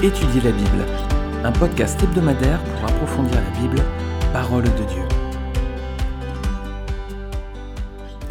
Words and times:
Étudier 0.00 0.40
la 0.42 0.52
Bible, 0.52 0.86
un 1.42 1.50
podcast 1.50 2.00
hebdomadaire 2.00 2.62
pour 2.62 2.84
approfondir 2.84 3.34
la 3.34 3.60
Bible, 3.60 3.82
parole 4.32 4.62
de 4.62 4.68
Dieu. 4.68 5.02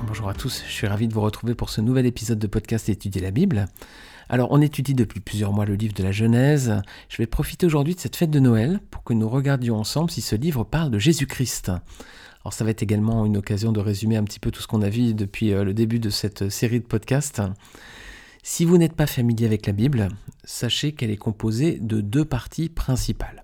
Bonjour 0.07 0.29
à 0.29 0.33
tous, 0.33 0.63
je 0.65 0.71
suis 0.71 0.87
ravi 0.87 1.09
de 1.09 1.13
vous 1.13 1.19
retrouver 1.19 1.55
pour 1.55 1.69
ce 1.69 1.81
nouvel 1.81 2.05
épisode 2.05 2.39
de 2.39 2.47
podcast 2.47 2.87
Étudier 2.87 3.21
la 3.21 3.31
Bible. 3.31 3.65
Alors, 4.29 4.47
on 4.51 4.61
étudie 4.61 4.93
depuis 4.93 5.19
plusieurs 5.19 5.51
mois 5.51 5.65
le 5.65 5.75
livre 5.75 5.93
de 5.93 6.03
la 6.03 6.13
Genèse. 6.13 6.81
Je 7.09 7.17
vais 7.17 7.27
profiter 7.27 7.65
aujourd'hui 7.65 7.95
de 7.95 7.99
cette 7.99 8.15
fête 8.15 8.31
de 8.31 8.39
Noël 8.39 8.79
pour 8.89 9.03
que 9.03 9.13
nous 9.13 9.27
regardions 9.27 9.75
ensemble 9.75 10.09
si 10.09 10.21
ce 10.21 10.37
livre 10.37 10.63
parle 10.63 10.89
de 10.89 10.99
Jésus-Christ. 10.99 11.67
Alors, 12.45 12.53
ça 12.53 12.63
va 12.63 12.69
être 12.69 12.81
également 12.81 13.25
une 13.25 13.35
occasion 13.35 13.73
de 13.73 13.81
résumer 13.81 14.15
un 14.15 14.23
petit 14.23 14.39
peu 14.39 14.51
tout 14.51 14.61
ce 14.61 14.67
qu'on 14.67 14.83
a 14.83 14.89
vu 14.89 15.13
depuis 15.13 15.51
euh, 15.51 15.65
le 15.65 15.73
début 15.73 15.99
de 15.99 16.09
cette 16.09 16.47
série 16.47 16.79
de 16.79 16.85
podcasts. 16.85 17.41
Si 18.43 18.65
vous 18.65 18.77
n'êtes 18.77 18.95
pas 18.95 19.07
familier 19.07 19.45
avec 19.45 19.65
la 19.65 19.73
Bible, 19.73 20.07
sachez 20.43 20.93
qu'elle 20.93 21.11
est 21.11 21.17
composée 21.17 21.79
de 21.79 22.01
deux 22.01 22.25
parties 22.25 22.69
principales. 22.69 23.43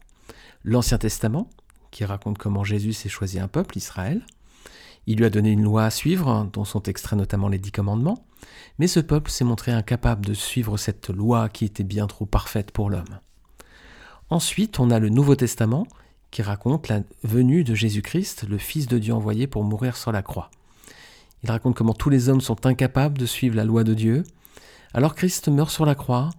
L'Ancien 0.63 0.97
Testament, 0.97 1.49
qui 1.91 2.05
raconte 2.05 2.37
comment 2.37 2.63
Jésus 2.63 2.93
s'est 2.93 3.09
choisi 3.09 3.39
un 3.39 3.47
peuple, 3.47 3.77
Israël. 3.77 4.25
Il 5.05 5.17
lui 5.17 5.25
a 5.25 5.29
donné 5.29 5.51
une 5.51 5.63
loi 5.63 5.85
à 5.85 5.89
suivre, 5.89 6.49
dont 6.53 6.63
sont 6.63 6.83
extraits 6.83 7.19
notamment 7.19 7.49
les 7.49 7.59
dix 7.59 7.71
commandements, 7.71 8.25
mais 8.79 8.87
ce 8.87 9.01
peuple 9.01 9.29
s'est 9.29 9.43
montré 9.43 9.71
incapable 9.71 10.25
de 10.25 10.33
suivre 10.33 10.77
cette 10.77 11.09
loi 11.09 11.49
qui 11.49 11.65
était 11.65 11.83
bien 11.83 12.07
trop 12.07 12.25
parfaite 12.25 12.71
pour 12.71 12.89
l'homme. 12.89 13.19
Ensuite, 14.29 14.79
on 14.79 14.89
a 14.89 14.99
le 14.99 15.09
Nouveau 15.09 15.35
Testament, 15.35 15.85
qui 16.31 16.41
raconte 16.41 16.87
la 16.87 17.01
venue 17.23 17.63
de 17.63 17.75
Jésus-Christ, 17.75 18.45
le 18.49 18.57
Fils 18.57 18.87
de 18.87 18.97
Dieu 18.97 19.13
envoyé 19.13 19.45
pour 19.45 19.63
mourir 19.63 19.97
sur 19.97 20.11
la 20.11 20.23
croix. 20.23 20.49
Il 21.43 21.51
raconte 21.51 21.75
comment 21.75 21.93
tous 21.93 22.09
les 22.09 22.29
hommes 22.29 22.41
sont 22.41 22.65
incapables 22.65 23.17
de 23.17 23.25
suivre 23.25 23.55
la 23.55 23.65
loi 23.65 23.83
de 23.83 23.93
Dieu, 23.93 24.23
alors 24.93 25.15
Christ 25.15 25.47
meurt 25.49 25.71
sur 25.71 25.85
la 25.85 25.95
croix, 25.95 26.29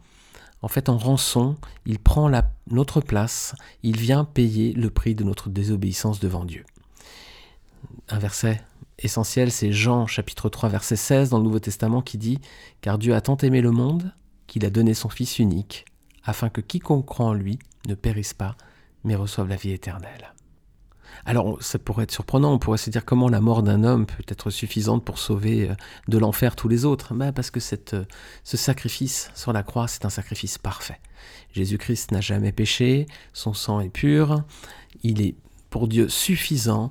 en 0.63 0.69
fait 0.69 0.89
en 0.89 0.97
rançon, 0.97 1.57
il 1.87 1.99
prend 1.99 2.31
notre 2.71 3.01
place, 3.01 3.55
il 3.83 3.97
vient 3.99 4.25
payer 4.25 4.73
le 4.73 4.91
prix 4.91 5.15
de 5.15 5.25
notre 5.25 5.51
désobéissance 5.51 6.21
devant 6.21 6.45
Dieu. 6.45 6.65
Un 8.09 8.19
verset 8.19 8.63
essentiel, 8.99 9.51
c'est 9.51 9.73
Jean 9.73 10.07
chapitre 10.07 10.49
3 10.49 10.69
verset 10.69 10.97
16 10.97 11.31
dans 11.31 11.39
le 11.39 11.45
Nouveau 11.45 11.59
Testament 11.59 12.01
qui 12.01 12.17
dit⁇ 12.17 12.37
Car 12.81 12.99
Dieu 12.99 13.15
a 13.15 13.21
tant 13.21 13.37
aimé 13.39 13.61
le 13.61 13.73
monde 13.73 14.13
qu'il 14.47 14.65
a 14.65 14.71
donné 14.71 14.95
son 14.95 15.09
Fils 15.09 15.39
unique, 15.39 15.85
afin 16.25 16.49
que 16.49 16.61
quiconque 16.61 17.07
croit 17.07 17.27
en 17.27 17.35
lui 17.35 17.59
ne 17.89 17.95
périsse 17.95 18.35
pas, 18.35 18.57
mais 19.03 19.17
reçoive 19.17 19.49
la 19.49 19.57
vie 19.57 19.73
éternelle. 19.73 20.33
Alors, 21.25 21.63
ça 21.63 21.79
pourrait 21.79 22.05
être 22.05 22.13
surprenant, 22.13 22.53
on 22.53 22.59
pourrait 22.59 22.79
se 22.79 22.91
dire 22.91 23.05
comment 23.05 23.29
la 23.29 23.41
mort 23.41 23.63
d'un 23.63 23.85
homme 23.85 24.07
peut 24.07 24.25
être 24.29 24.51
suffisante 24.51 25.05
pour 25.05 25.19
sauver 25.19 25.71
euh, 25.71 25.75
de 26.09 26.19
l'enfer 26.19 26.57
tous 26.57 26.69
les 26.69 26.85
autres. 26.85 27.15
Ben 27.15 27.33
parce 27.33 27.51
que 27.51 27.61
euh, 27.95 28.05
ce 28.45 28.57
sacrifice 28.57 29.31
sur 29.35 29.53
la 29.53 29.63
croix, 29.63 29.89
c'est 29.89 30.05
un 30.05 30.11
sacrifice 30.11 30.59
parfait. 30.59 31.01
Jésus-Christ 31.53 32.13
n'a 32.13 32.21
jamais 32.21 32.53
péché, 32.53 33.07
son 33.33 33.55
sang 33.55 33.81
est 33.81 33.89
pur, 33.89 34.43
il 35.03 35.23
est 35.23 35.35
pour 35.71 35.89
Dieu 35.89 36.09
suffisant. 36.09 36.91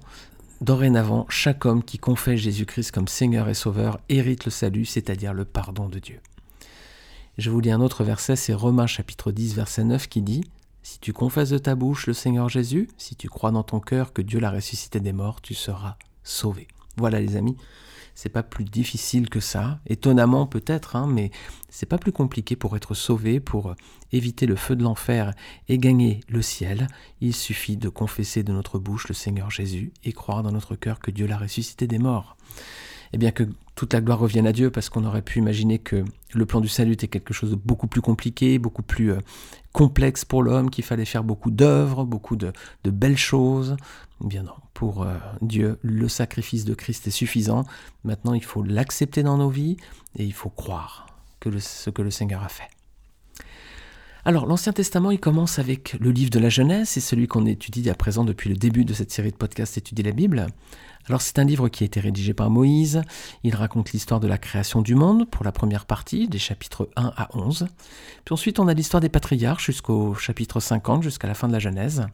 Dorénavant, 0.61 1.25
chaque 1.27 1.65
homme 1.65 1.83
qui 1.83 1.97
confesse 1.97 2.39
Jésus-Christ 2.39 2.91
comme 2.91 3.09
Seigneur 3.09 3.49
et 3.49 3.53
Sauveur 3.53 3.99
hérite 4.07 4.45
le 4.45 4.51
salut, 4.51 4.85
c'est-à-dire 4.85 5.33
le 5.33 5.43
pardon 5.43 5.89
de 5.89 5.99
Dieu. 5.99 6.21
Je 7.37 7.49
vous 7.49 7.59
lis 7.59 7.71
un 7.71 7.81
autre 7.81 8.03
verset, 8.03 8.35
c'est 8.35 8.53
Romains 8.53 8.87
chapitre 8.87 9.31
10, 9.31 9.55
verset 9.55 9.83
9 9.83 10.07
qui 10.07 10.21
dit 10.21 10.43
si 10.83 10.99
tu 10.99 11.13
confesses 11.13 11.49
de 11.49 11.57
ta 11.57 11.75
bouche 11.75 12.07
le 12.07 12.13
Seigneur 12.13 12.49
Jésus, 12.49 12.89
si 12.97 13.15
tu 13.15 13.29
crois 13.29 13.51
dans 13.51 13.63
ton 13.63 13.79
cœur 13.79 14.13
que 14.13 14.21
Dieu 14.21 14.39
l'a 14.39 14.51
ressuscité 14.51 14.99
des 14.99 15.13
morts, 15.13 15.41
tu 15.41 15.53
seras 15.53 15.95
sauvé. 16.23 16.67
Voilà 16.97 17.19
les 17.19 17.37
amis, 17.37 17.57
c'est 18.15 18.29
pas 18.29 18.43
plus 18.43 18.65
difficile 18.65 19.29
que 19.29 19.39
ça, 19.39 19.79
étonnamment 19.87 20.45
peut-être, 20.45 20.95
hein, 20.95 21.07
mais 21.07 21.31
c'est 21.69 21.87
pas 21.87 21.97
plus 21.97 22.11
compliqué 22.11 22.55
pour 22.55 22.75
être 22.75 22.93
sauvé, 22.93 23.39
pour 23.39 23.75
éviter 24.11 24.45
le 24.45 24.55
feu 24.55 24.75
de 24.75 24.83
l'enfer 24.83 25.33
et 25.69 25.77
gagner 25.77 26.19
le 26.27 26.41
ciel. 26.41 26.87
Il 27.21 27.33
suffit 27.33 27.77
de 27.77 27.89
confesser 27.89 28.43
de 28.43 28.51
notre 28.51 28.77
bouche 28.77 29.07
le 29.07 29.15
Seigneur 29.15 29.49
Jésus 29.49 29.91
et 30.03 30.13
croire 30.13 30.43
dans 30.43 30.51
notre 30.51 30.75
cœur 30.75 30.99
que 30.99 31.11
Dieu 31.11 31.25
l'a 31.25 31.37
ressuscité 31.37 31.87
des 31.87 31.97
morts. 31.97 32.37
Et 33.13 33.17
bien 33.17 33.31
que 33.31 33.43
toute 33.75 33.93
la 33.93 34.01
gloire 34.01 34.19
revienne 34.19 34.47
à 34.47 34.51
Dieu, 34.51 34.69
parce 34.69 34.89
qu'on 34.89 35.05
aurait 35.05 35.21
pu 35.21 35.39
imaginer 35.39 35.79
que 35.79 36.03
le 36.33 36.45
plan 36.45 36.61
du 36.61 36.67
salut 36.67 36.93
était 36.93 37.07
quelque 37.07 37.33
chose 37.33 37.51
de 37.51 37.55
beaucoup 37.55 37.87
plus 37.87 38.01
compliqué, 38.01 38.59
beaucoup 38.59 38.83
plus 38.83 39.11
euh, 39.11 39.19
complexe 39.71 40.25
pour 40.25 40.43
l'homme, 40.43 40.69
qu'il 40.69 40.83
fallait 40.83 41.05
faire 41.05 41.23
beaucoup 41.23 41.51
d'œuvres, 41.51 42.05
beaucoup 42.05 42.35
de, 42.35 42.51
belles 42.83 43.17
choses. 43.17 43.77
Eh 44.23 44.27
bien 44.27 44.43
non, 44.43 44.53
pour 44.73 45.03
euh, 45.03 45.15
Dieu, 45.41 45.77
le 45.81 46.07
sacrifice 46.07 46.65
de 46.65 46.73
Christ 46.73 47.07
est 47.07 47.11
suffisant. 47.11 47.65
Maintenant, 48.03 48.33
il 48.33 48.43
faut 48.43 48.63
l'accepter 48.63 49.23
dans 49.23 49.37
nos 49.37 49.49
vies 49.49 49.77
et 50.17 50.23
il 50.23 50.33
faut 50.33 50.49
croire 50.49 51.07
que 51.39 51.57
ce 51.59 51.89
que 51.89 52.01
le 52.01 52.11
Seigneur 52.11 52.43
a 52.43 52.49
fait. 52.49 52.69
Alors, 54.25 54.45
l'Ancien 54.45 54.71
Testament, 54.71 55.11
il 55.11 55.19
commence 55.19 55.59
avec 55.59 55.97
le 55.99 56.09
livre 56.09 56.29
de 56.29 56.39
la 56.39 56.47
Genèse, 56.47 56.87
c'est 56.87 57.01
celui 57.01 57.27
qu'on 57.27 57.45
étudie 57.45 57.89
à 57.89 57.93
présent 57.93 58.23
depuis 58.23 58.49
le 58.49 58.55
début 58.55 58.85
de 58.85 58.93
cette 58.93 59.11
série 59.11 59.31
de 59.31 59.35
podcasts 59.35 59.77
Étudier 59.77 60.05
la 60.05 60.13
Bible. 60.13 60.47
Alors, 61.09 61.21
c'est 61.21 61.39
un 61.39 61.43
livre 61.43 61.67
qui 61.67 61.83
a 61.83 61.87
été 61.87 61.99
rédigé 61.99 62.33
par 62.33 62.49
Moïse. 62.49 63.01
Il 63.43 63.53
raconte 63.53 63.91
l'histoire 63.91 64.21
de 64.21 64.27
la 64.27 64.37
création 64.37 64.81
du 64.81 64.95
monde 64.95 65.29
pour 65.29 65.43
la 65.43 65.51
première 65.51 65.85
partie, 65.85 66.29
des 66.29 66.39
chapitres 66.39 66.89
1 66.95 67.11
à 67.17 67.27
11. 67.33 67.67
Puis 68.23 68.31
ensuite, 68.31 68.59
on 68.59 68.69
a 68.69 68.73
l'histoire 68.73 69.01
des 69.01 69.09
patriarches 69.09 69.65
jusqu'au 69.65 70.13
chapitre 70.13 70.61
50, 70.61 71.03
jusqu'à 71.03 71.27
la 71.27 71.33
fin 71.33 71.49
de 71.49 71.53
la 71.53 71.59
Genèse, 71.59 72.05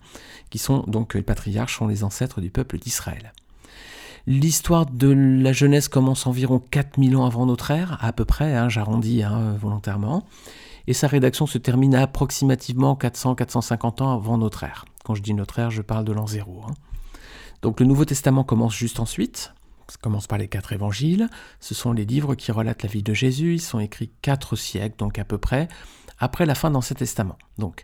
qui 0.50 0.58
sont 0.58 0.80
donc 0.88 1.14
les 1.14 1.22
patriarches 1.22 1.78
sont 1.78 1.86
les 1.86 2.04
ancêtres 2.04 2.42
du 2.42 2.50
peuple 2.50 2.80
d'Israël. 2.80 3.34
L'histoire 4.26 4.88
de 4.88 5.10
la 5.10 5.54
Genèse 5.54 5.88
commence 5.88 6.26
environ 6.26 6.58
4000 6.72 7.18
ans 7.18 7.28
avant 7.28 7.46
notre 7.46 7.70
ère, 7.70 8.00
à 8.02 8.14
peu 8.14 8.26
près, 8.26 8.56
hein, 8.56 8.68
j'arrondis 8.68 9.22
hein, 9.22 9.56
volontairement 9.62 10.26
et 10.88 10.94
sa 10.94 11.08
rédaction 11.08 11.46
se 11.46 11.58
termine 11.58 11.96
à 11.96 12.04
approximativement 12.04 12.96
400-450 12.96 14.04
ans 14.04 14.14
avant 14.14 14.38
notre 14.38 14.64
ère. 14.64 14.86
Quand 15.04 15.16
je 15.16 15.22
dis 15.22 15.34
notre 15.34 15.60
ère, 15.60 15.72
je 15.72 15.82
parle 15.82 16.06
de 16.06 16.12
l'an 16.12 16.28
zéro. 16.28 16.64
Hein. 16.68 16.74
Donc 17.62 17.80
le 17.80 17.86
Nouveau 17.86 18.06
Testament 18.06 18.44
commence 18.44 18.76
juste 18.76 19.00
ensuite, 19.00 19.54
ça 19.88 19.98
commence 20.02 20.28
par 20.28 20.38
les 20.38 20.48
quatre 20.48 20.72
évangiles, 20.72 21.30
ce 21.60 21.74
sont 21.74 21.92
les 21.92 22.06
livres 22.06 22.36
qui 22.36 22.52
relatent 22.52 22.84
la 22.84 22.90
vie 22.90 23.04
de 23.04 23.14
Jésus, 23.14 23.56
ils 23.56 23.62
sont 23.62 23.80
écrits 23.80 24.12
quatre 24.22 24.56
siècles, 24.56 24.96
donc 24.98 25.20
à 25.20 25.26
peu 25.26 25.38
près, 25.38 25.68
après 26.20 26.46
la 26.46 26.56
fin 26.56 26.70
de 26.70 26.76
l'Ancien 26.76 26.96
Testament. 26.96 27.38
Donc 27.58 27.84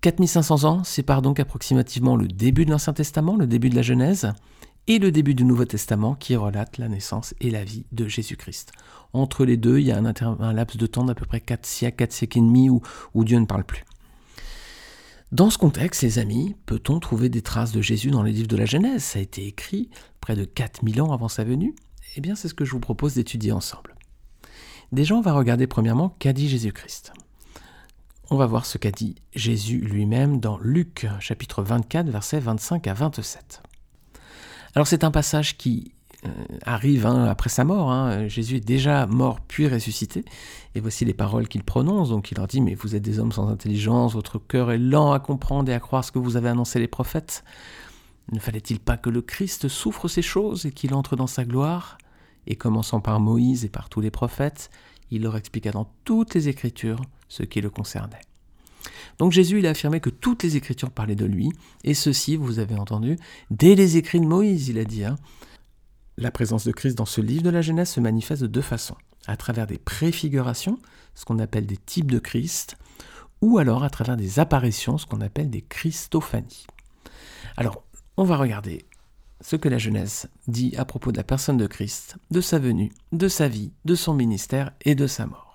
4500 0.00 0.64
ans 0.64 0.84
sépare 0.84 1.22
donc 1.22 1.40
approximativement 1.40 2.16
le 2.16 2.28
début 2.28 2.64
de 2.64 2.70
l'Ancien 2.70 2.92
Testament, 2.92 3.36
le 3.36 3.46
début 3.46 3.70
de 3.70 3.76
la 3.76 3.82
Genèse, 3.82 4.32
et 4.88 4.98
le 4.98 5.12
début 5.12 5.34
du 5.34 5.44
Nouveau 5.44 5.66
Testament 5.66 6.14
qui 6.14 6.34
relate 6.34 6.78
la 6.78 6.88
naissance 6.88 7.34
et 7.40 7.50
la 7.50 7.62
vie 7.62 7.84
de 7.92 8.08
Jésus-Christ. 8.08 8.72
Entre 9.12 9.44
les 9.44 9.58
deux, 9.58 9.78
il 9.78 9.86
y 9.86 9.92
a 9.92 9.98
un, 9.98 10.52
laps 10.54 10.78
de 10.78 10.86
temps 10.86 11.04
d'à 11.04 11.14
peu 11.14 11.26
près 11.26 11.42
4 11.42 11.66
siècles, 11.66 11.96
4 11.98 12.12
siècles 12.12 12.38
et 12.38 12.40
demi 12.40 12.70
où, 12.70 12.80
où 13.12 13.22
Dieu 13.22 13.38
ne 13.38 13.44
parle 13.44 13.64
plus. 13.64 13.84
Dans 15.30 15.50
ce 15.50 15.58
contexte, 15.58 16.02
les 16.02 16.18
amis, 16.18 16.56
peut-on 16.64 17.00
trouver 17.00 17.28
des 17.28 17.42
traces 17.42 17.70
de 17.70 17.82
Jésus 17.82 18.10
dans 18.10 18.22
les 18.22 18.32
livres 18.32 18.48
de 18.48 18.56
la 18.56 18.64
Genèse? 18.64 19.04
Ça 19.04 19.18
a 19.18 19.22
été 19.22 19.46
écrit 19.46 19.90
près 20.22 20.34
de 20.34 20.46
4000 20.46 21.02
ans 21.02 21.12
avant 21.12 21.28
sa 21.28 21.44
venue? 21.44 21.74
Eh 22.16 22.22
bien, 22.22 22.34
c'est 22.34 22.48
ce 22.48 22.54
que 22.54 22.64
je 22.64 22.72
vous 22.72 22.80
propose 22.80 23.14
d'étudier 23.14 23.52
ensemble. 23.52 23.94
Déjà, 24.90 25.14
on 25.14 25.20
va 25.20 25.34
regarder 25.34 25.66
premièrement 25.66 26.16
qu'a 26.18 26.32
dit 26.32 26.48
Jésus-Christ. 26.48 27.12
On 28.30 28.36
va 28.36 28.46
voir 28.46 28.64
ce 28.64 28.78
qu'a 28.78 28.90
dit 28.90 29.16
Jésus 29.34 29.78
lui-même 29.80 30.40
dans 30.40 30.56
Luc 30.58 31.06
chapitre 31.20 31.62
24, 31.62 32.08
versets 32.08 32.40
25 32.40 32.86
à 32.86 32.94
27. 32.94 33.67
Alors 34.74 34.86
c'est 34.86 35.04
un 35.04 35.10
passage 35.10 35.56
qui 35.56 35.92
euh, 36.26 36.28
arrive 36.64 37.06
hein, 37.06 37.24
après 37.24 37.48
sa 37.48 37.64
mort. 37.64 37.90
Hein. 37.90 38.26
Jésus 38.28 38.56
est 38.56 38.66
déjà 38.66 39.06
mort 39.06 39.40
puis 39.40 39.68
ressuscité. 39.68 40.24
Et 40.74 40.80
voici 40.80 41.04
les 41.04 41.14
paroles 41.14 41.48
qu'il 41.48 41.62
prononce. 41.62 42.10
Donc 42.10 42.30
il 42.30 42.36
leur 42.36 42.46
dit, 42.46 42.60
mais 42.60 42.74
vous 42.74 42.94
êtes 42.94 43.02
des 43.02 43.18
hommes 43.18 43.32
sans 43.32 43.48
intelligence, 43.48 44.14
votre 44.14 44.38
cœur 44.38 44.72
est 44.72 44.78
lent 44.78 45.12
à 45.12 45.20
comprendre 45.20 45.70
et 45.70 45.74
à 45.74 45.80
croire 45.80 46.04
ce 46.04 46.12
que 46.12 46.18
vous 46.18 46.36
avez 46.36 46.48
annoncé 46.48 46.78
les 46.78 46.88
prophètes. 46.88 47.44
Ne 48.32 48.40
fallait-il 48.40 48.80
pas 48.80 48.96
que 48.96 49.10
le 49.10 49.22
Christ 49.22 49.68
souffre 49.68 50.08
ces 50.08 50.22
choses 50.22 50.66
et 50.66 50.72
qu'il 50.72 50.92
entre 50.94 51.16
dans 51.16 51.26
sa 51.26 51.44
gloire? 51.44 51.98
Et 52.46 52.56
commençant 52.56 53.00
par 53.00 53.20
Moïse 53.20 53.64
et 53.64 53.68
par 53.68 53.88
tous 53.88 54.00
les 54.00 54.10
prophètes, 54.10 54.70
il 55.10 55.22
leur 55.22 55.36
expliqua 55.36 55.70
dans 55.70 55.90
toutes 56.04 56.34
les 56.34 56.48
Écritures 56.48 57.00
ce 57.28 57.42
qui 57.42 57.60
le 57.60 57.70
concernait. 57.70 58.20
Donc 59.18 59.32
Jésus, 59.32 59.58
il 59.58 59.66
a 59.66 59.70
affirmé 59.70 60.00
que 60.00 60.10
toutes 60.10 60.42
les 60.42 60.56
Écritures 60.56 60.90
parlaient 60.90 61.16
de 61.16 61.24
lui, 61.24 61.50
et 61.84 61.94
ceci, 61.94 62.36
vous 62.36 62.58
avez 62.58 62.76
entendu, 62.76 63.16
dès 63.50 63.74
les 63.74 63.96
écrits 63.96 64.20
de 64.20 64.26
Moïse, 64.26 64.68
il 64.68 64.78
a 64.78 64.84
dit. 64.84 65.04
Hein. 65.04 65.16
La 66.16 66.30
présence 66.30 66.64
de 66.64 66.72
Christ 66.72 66.96
dans 66.96 67.06
ce 67.06 67.20
livre 67.20 67.42
de 67.42 67.50
la 67.50 67.62
Genèse 67.62 67.90
se 67.90 68.00
manifeste 68.00 68.42
de 68.42 68.48
deux 68.48 68.62
façons, 68.62 68.96
à 69.26 69.36
travers 69.36 69.66
des 69.66 69.78
préfigurations, 69.78 70.78
ce 71.14 71.24
qu'on 71.24 71.38
appelle 71.38 71.66
des 71.66 71.76
types 71.76 72.10
de 72.10 72.18
Christ, 72.18 72.76
ou 73.40 73.58
alors 73.58 73.84
à 73.84 73.90
travers 73.90 74.16
des 74.16 74.38
apparitions, 74.38 74.98
ce 74.98 75.06
qu'on 75.06 75.20
appelle 75.20 75.50
des 75.50 75.62
Christophanies. 75.62 76.66
Alors, 77.56 77.84
on 78.16 78.24
va 78.24 78.36
regarder 78.36 78.84
ce 79.40 79.56
que 79.56 79.68
la 79.68 79.78
Genèse 79.78 80.28
dit 80.48 80.74
à 80.76 80.84
propos 80.84 81.12
de 81.12 81.16
la 81.16 81.24
personne 81.24 81.56
de 81.56 81.66
Christ, 81.66 82.16
de 82.30 82.40
sa 82.40 82.58
venue, 82.58 82.92
de 83.12 83.28
sa 83.28 83.48
vie, 83.48 83.72
de 83.84 83.94
son 83.94 84.14
ministère 84.14 84.72
et 84.84 84.94
de 84.94 85.06
sa 85.06 85.26
mort. 85.26 85.47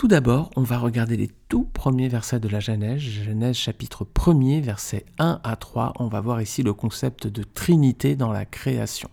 Tout 0.00 0.08
d'abord, 0.08 0.48
on 0.56 0.62
va 0.62 0.78
regarder 0.78 1.18
les 1.18 1.30
tout 1.50 1.64
premiers 1.64 2.08
versets 2.08 2.40
de 2.40 2.48
la 2.48 2.58
Genèse, 2.58 3.02
Genèse 3.02 3.56
chapitre 3.56 4.06
1er, 4.06 4.62
versets 4.62 5.04
1 5.18 5.42
à 5.44 5.56
3. 5.56 5.92
On 5.98 6.08
va 6.08 6.22
voir 6.22 6.40
ici 6.40 6.62
le 6.62 6.72
concept 6.72 7.26
de 7.26 7.42
Trinité 7.42 8.16
dans 8.16 8.32
la 8.32 8.46
création. 8.46 9.10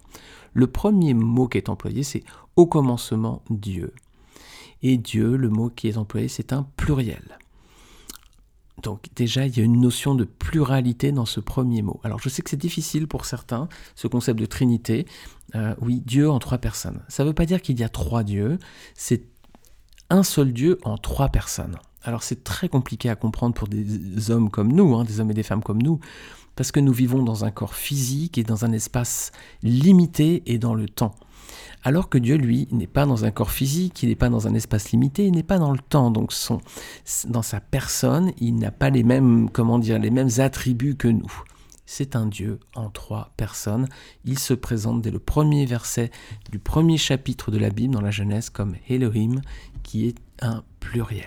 Le 0.54 0.66
premier 0.66 1.14
mot 1.14 1.50
qui 1.50 1.58
est 1.58 1.68
employé, 1.68 2.04
c'est 2.04 2.24
au 2.56 2.68
commencement 2.68 3.42
Dieu. 3.50 3.94
Et 4.82 4.96
Dieu, 4.96 5.36
le 5.36 5.50
mot 5.50 5.70
qui 5.70 5.90
est 5.90 5.98
employé, 5.98 6.30
c'est 6.30 6.54
un 6.54 6.66
pluriel. 6.78 7.38
Donc 8.82 9.08
déjà, 9.14 9.46
il 9.46 9.58
y 9.58 9.60
a 9.60 9.66
une 9.66 9.82
notion 9.82 10.16
de 10.16 10.24
pluralité 10.24 11.12
dans 11.12 11.26
ce 11.26 11.42
premier 11.42 11.82
mot. 11.82 12.00
Alors 12.06 12.20
je 12.20 12.30
sais 12.30 12.42
que 12.42 12.50
c'est 12.50 12.56
difficile 12.56 13.10
pour 13.10 13.26
certains, 13.26 13.68
ce 13.96 14.08
concept 14.08 14.40
de 14.40 14.46
Trinité. 14.46 15.06
Euh, 15.54 15.76
oui, 15.82 16.02
Dieu 16.06 16.30
en 16.30 16.40
trois 16.40 16.60
personnes. 16.60 17.02
Ça 17.10 17.24
ne 17.24 17.28
veut 17.28 17.36
pas 17.36 17.46
dire 17.46 17.62
qu'il 17.62 17.78
y 17.78 17.84
a 17.84 17.90
trois 17.90 18.24
dieux, 18.24 18.58
c'est 18.94 19.24
un 20.10 20.24
seul 20.24 20.54
Dieu 20.54 20.78
en 20.84 20.98
trois 20.98 21.30
personnes. 21.30 21.78
Alors 22.04 22.24
c'est 22.24 22.44
très 22.44 22.70
compliqué 22.70 23.10
à 23.10 23.16
comprendre 23.16 23.54
pour 23.54 23.68
des 23.68 24.32
hommes 24.32 24.50
comme 24.50 24.72
nous, 24.72 24.96
hein, 24.96 25.04
des 25.04 25.20
hommes 25.20 25.32
et 25.32 25.34
des 25.36 25.44
femmes 25.44 25.64
comme 25.64 25.82
nous, 25.82 26.00
parce 26.56 26.72
que 26.72 26.80
nous 26.80 26.94
vivons 26.94 27.22
dans 27.24 27.46
un 27.46 27.52
corps 27.52 27.76
physique 27.76 28.38
et 28.38 28.44
dans 28.44 28.66
un 28.66 28.72
espace 28.72 29.32
limité 29.62 30.44
et 30.46 30.58
dans 30.58 30.74
le 30.74 30.88
temps. 30.88 31.16
Alors 31.84 32.10
que 32.10 32.18
Dieu, 32.18 32.36
lui, 32.36 32.68
n'est 32.72 32.88
pas 32.88 33.06
dans 33.06 33.26
un 33.26 33.32
corps 33.32 33.52
physique, 33.52 34.04
il 34.04 34.10
n'est 34.10 34.16
pas 34.16 34.30
dans 34.30 34.48
un 34.48 34.54
espace 34.54 34.92
limité, 34.92 35.26
il 35.26 35.32
n'est 35.32 35.44
pas 35.44 35.60
dans 35.60 35.72
le 35.72 35.80
temps. 35.80 36.12
Donc 36.12 36.34
son, 36.34 36.60
dans 37.28 37.42
sa 37.42 37.62
personne, 37.62 38.32
il 38.40 38.56
n'a 38.56 38.72
pas 38.72 38.90
les 38.90 39.04
mêmes, 39.04 39.50
comment 39.50 39.80
dire, 39.80 40.00
les 40.00 40.10
mêmes 40.10 40.30
attributs 40.40 40.96
que 40.96 41.08
nous. 41.08 41.32
C'est 41.86 42.18
un 42.18 42.26
Dieu 42.26 42.60
en 42.76 42.90
trois 42.90 43.32
personnes. 43.38 43.88
Il 44.26 44.38
se 44.38 44.54
présente 44.54 45.02
dès 45.02 45.12
le 45.12 45.20
premier 45.20 45.66
verset 45.66 46.12
du 46.52 46.60
premier 46.60 46.98
chapitre 46.98 47.50
de 47.50 47.58
la 47.58 47.70
Bible 47.70 47.94
dans 47.94 48.02
la 48.02 48.12
Genèse 48.12 48.50
comme 48.50 48.76
Elohim, 48.90 49.42
qui 49.88 50.08
est 50.08 50.18
un 50.42 50.64
pluriel. 50.80 51.26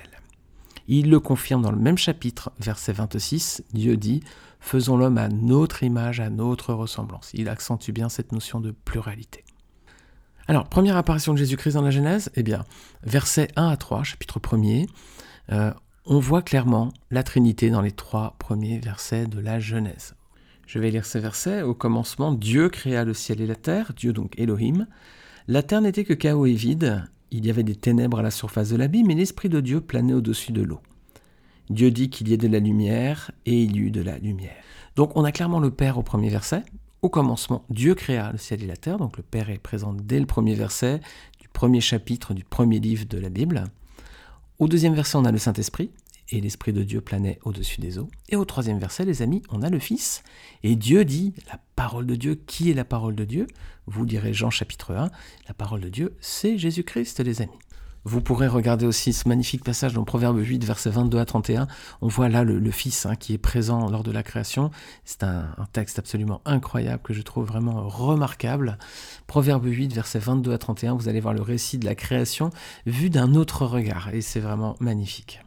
Il 0.87 1.11
le 1.11 1.19
confirme 1.19 1.63
dans 1.63 1.73
le 1.73 1.79
même 1.79 1.99
chapitre, 1.99 2.53
verset 2.61 2.93
26. 2.93 3.65
Dieu 3.73 3.97
dit 3.97 4.23
Faisons 4.61 4.97
l'homme 4.97 5.19
à 5.19 5.29
notre 5.29 5.83
image, 5.83 6.21
à 6.21 6.31
notre 6.31 6.75
ressemblance. 6.75 7.31
Il 7.33 7.49
accentue 7.49 7.91
bien 7.91 8.09
cette 8.09 8.33
notion 8.33 8.61
de 8.61 8.71
pluralité. 8.71 9.45
Alors, 10.47 10.69
première 10.69 10.97
apparition 10.97 11.33
de 11.33 11.39
Jésus-Christ 11.39 11.75
dans 11.75 11.83
la 11.83 11.91
Genèse, 11.91 12.31
eh 12.35 12.43
bien, 12.43 12.65
versets 13.03 13.49
1 13.57 13.69
à 13.69 13.77
3, 13.77 14.03
chapitre 14.03 14.39
1er, 14.41 14.89
euh, 15.53 15.73
on 16.05 16.19
voit 16.19 16.43
clairement 16.43 16.93
la 17.11 17.23
Trinité 17.23 17.71
dans 17.71 17.81
les 17.81 17.93
trois 17.93 18.37
premiers 18.39 18.79
versets 18.79 19.27
de 19.27 19.41
la 19.41 19.61
Genèse. 19.61 20.15
Je 20.67 20.79
vais 20.79 20.91
lire 20.91 21.07
ces 21.07 21.21
versets. 21.21 21.63
Au 21.63 21.75
commencement, 21.75 22.33
Dieu 22.33 22.69
créa 22.69 23.05
le 23.05 23.15
ciel 23.15 23.41
et 23.41 23.47
la 23.47 23.57
terre, 23.57 23.93
Dieu 23.97 24.13
donc 24.13 24.39
Elohim. 24.39 24.87
La 25.49 25.63
terre 25.63 25.81
n'était 25.81 26.05
que 26.05 26.15
chaos 26.15 26.47
et 26.47 26.53
vide, 26.53 27.05
il 27.31 27.47
y 27.47 27.51
avait 27.51 27.63
des 27.63 27.77
ténèbres 27.77 28.19
à 28.19 28.23
la 28.23 28.31
surface 28.31 28.71
de 28.71 28.77
l'abîme, 28.77 29.07
mais 29.07 29.15
l'Esprit 29.15 29.49
de 29.49 29.61
Dieu 29.61 29.81
planait 29.81 30.15
au-dessus 30.15 30.53
de 30.53 30.63
l'eau. 30.63 30.81
Dieu 31.69 31.91
dit 31.91 32.11
qu'il 32.11 32.29
y 32.29 32.33
ait 32.33 32.37
de 32.37 32.49
la 32.49 32.59
lumière, 32.59 33.31
et 33.47 33.63
il 33.63 33.77
y 33.77 33.81
eut 33.81 33.91
de 33.91 34.03
la 34.03 34.19
lumière. 34.19 34.63
Donc 34.97 35.17
on 35.17 35.25
a 35.25 35.33
clairement 35.33 35.61
le 35.61 35.71
Père 35.71 35.99
au 35.99 36.03
premier 36.03 36.29
verset. 36.29 36.63
Au 37.03 37.09
commencement, 37.09 37.65
Dieu 37.71 37.95
créa 37.95 38.33
le 38.33 38.39
ciel 38.39 38.63
et 38.63 38.67
la 38.67 38.77
terre. 38.77 38.99
Donc 38.99 39.17
le 39.17 39.23
Père 39.23 39.51
est 39.51 39.59
présent 39.59 39.95
dès 39.95 40.21
le 40.21 40.27
premier 40.27 40.55
verset 40.55 41.01
du 41.41 41.49
premier 41.49 41.81
chapitre 41.81 42.35
du 42.35 42.45
premier 42.45 42.81
livre 42.81 43.07
de 43.07 43.19
la 43.19 43.29
Bible. 43.31 43.65
Au 44.59 44.69
deuxième 44.69 44.95
verset, 44.95 45.17
on 45.17 45.25
a 45.25 45.33
le 45.33 45.39
Saint-Esprit 45.39 45.91
et 46.31 46.41
l'Esprit 46.41 46.73
de 46.73 46.83
Dieu 46.83 47.01
planait 47.01 47.39
au-dessus 47.45 47.81
des 47.81 47.99
eaux. 47.99 48.09
Et 48.29 48.37
au 48.37 48.45
troisième 48.45 48.79
verset, 48.79 49.05
les 49.05 49.23
amis, 49.23 49.43
on 49.51 49.63
a 49.63 49.71
le 49.71 49.79
Fils. 49.79 50.23
Et 50.63 50.77
Dieu 50.77 51.05
dit, 51.05 51.35
la 51.49 51.59
parole 51.77 52.07
de 52.07 52.15
Dieu, 52.15 52.35
qui 52.47 52.71
est 52.71 52.75
la 52.75 52.85
parole 52.85 53.17
de 53.17 53.25
Dieu? 53.25 53.47
Vous 53.87 54.07
direz 54.07 54.33
Jean 54.33 54.51
chapitre 54.51 54.95
1, 54.95 55.11
la 55.49 55.55
parole 55.55 55.81
de 55.81 55.89
Dieu, 55.89 56.17
c'est 56.21 56.59
Jésus-Christ, 56.59 57.21
les 57.21 57.43
amis. 57.43 57.59
Vous 58.05 58.23
pourrez 58.23 58.49
regarder 58.49 58.87
aussi 58.87 59.13
ce 59.13 59.29
magnifique 59.29 59.63
passage 59.63 59.93
dans 59.93 60.05
Proverbe 60.05 60.39
8, 60.39 60.65
versets 60.65 60.89
22 60.89 61.19
à 61.19 61.27
31. 61.27 61.67
On 62.01 62.09
voit 62.09 62.31
là 62.31 62.45
le, 62.45 62.71
Fils 62.71 63.05
hein, 63.05 63.15
qui 63.15 63.35
est 63.35 63.39
présent 63.39 63.91
lors 63.91 64.03
de 64.03 64.11
la 64.11 64.23
création. 64.23 64.71
C'est 65.05 65.23
un, 65.23 65.55
texte 65.73 65.99
absolument 65.99 66.41
incroyable 66.47 67.03
que 67.03 67.13
je 67.13 67.21
trouve 67.21 67.47
vraiment 67.47 67.87
remarquable. 67.89 68.79
Proverbe 69.27 69.67
8, 69.67 69.93
versets 69.93 70.19
22 70.19 70.53
à 70.53 70.59
31, 70.59 70.95
vous 70.95 71.11
allez 71.11 71.21
voir 71.21 71.35
le 71.35 71.43
récit 71.43 71.77
de 71.77 71.85
la 71.85 71.95
création 71.95 72.51
vu 72.87 73.11
d'un 73.11 73.35
autre 73.35 73.67
regard. 73.67 74.15
Et 74.15 74.23
c'est 74.23 74.41
vraiment 74.41 74.77
magnifique. 74.81 75.41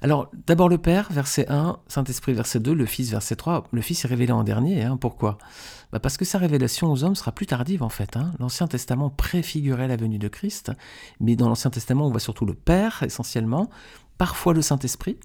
Alors, 0.00 0.30
d'abord 0.46 0.68
le 0.68 0.78
Père, 0.78 1.08
verset 1.10 1.46
1, 1.48 1.78
Saint-Esprit, 1.88 2.32
verset 2.32 2.60
2, 2.60 2.72
le 2.72 2.86
Fils, 2.86 3.10
verset 3.10 3.34
3. 3.34 3.64
Le 3.72 3.80
Fils 3.80 4.04
est 4.04 4.08
révélé 4.08 4.32
en 4.32 4.44
dernier. 4.44 4.84
Hein, 4.84 4.96
pourquoi? 4.96 5.38
Bah 5.92 5.98
Parce 5.98 6.16
que 6.16 6.24
sa 6.24 6.38
révélation 6.38 6.92
aux 6.92 7.02
hommes 7.02 7.16
sera 7.16 7.32
plus 7.32 7.46
tardive, 7.46 7.82
en 7.82 7.88
fait. 7.88 8.16
Hein. 8.16 8.32
L'Ancien 8.38 8.68
Testament 8.68 9.10
préfigurait 9.10 9.88
la 9.88 9.96
venue 9.96 10.18
de 10.18 10.28
Christ, 10.28 10.70
mais 11.18 11.34
dans 11.34 11.48
l'Ancien 11.48 11.70
Testament, 11.70 12.06
on 12.06 12.10
voit 12.10 12.20
surtout 12.20 12.46
le 12.46 12.54
Père, 12.54 13.02
essentiellement, 13.02 13.70
parfois 14.18 14.54
le 14.54 14.62
Saint-Esprit, 14.62 15.18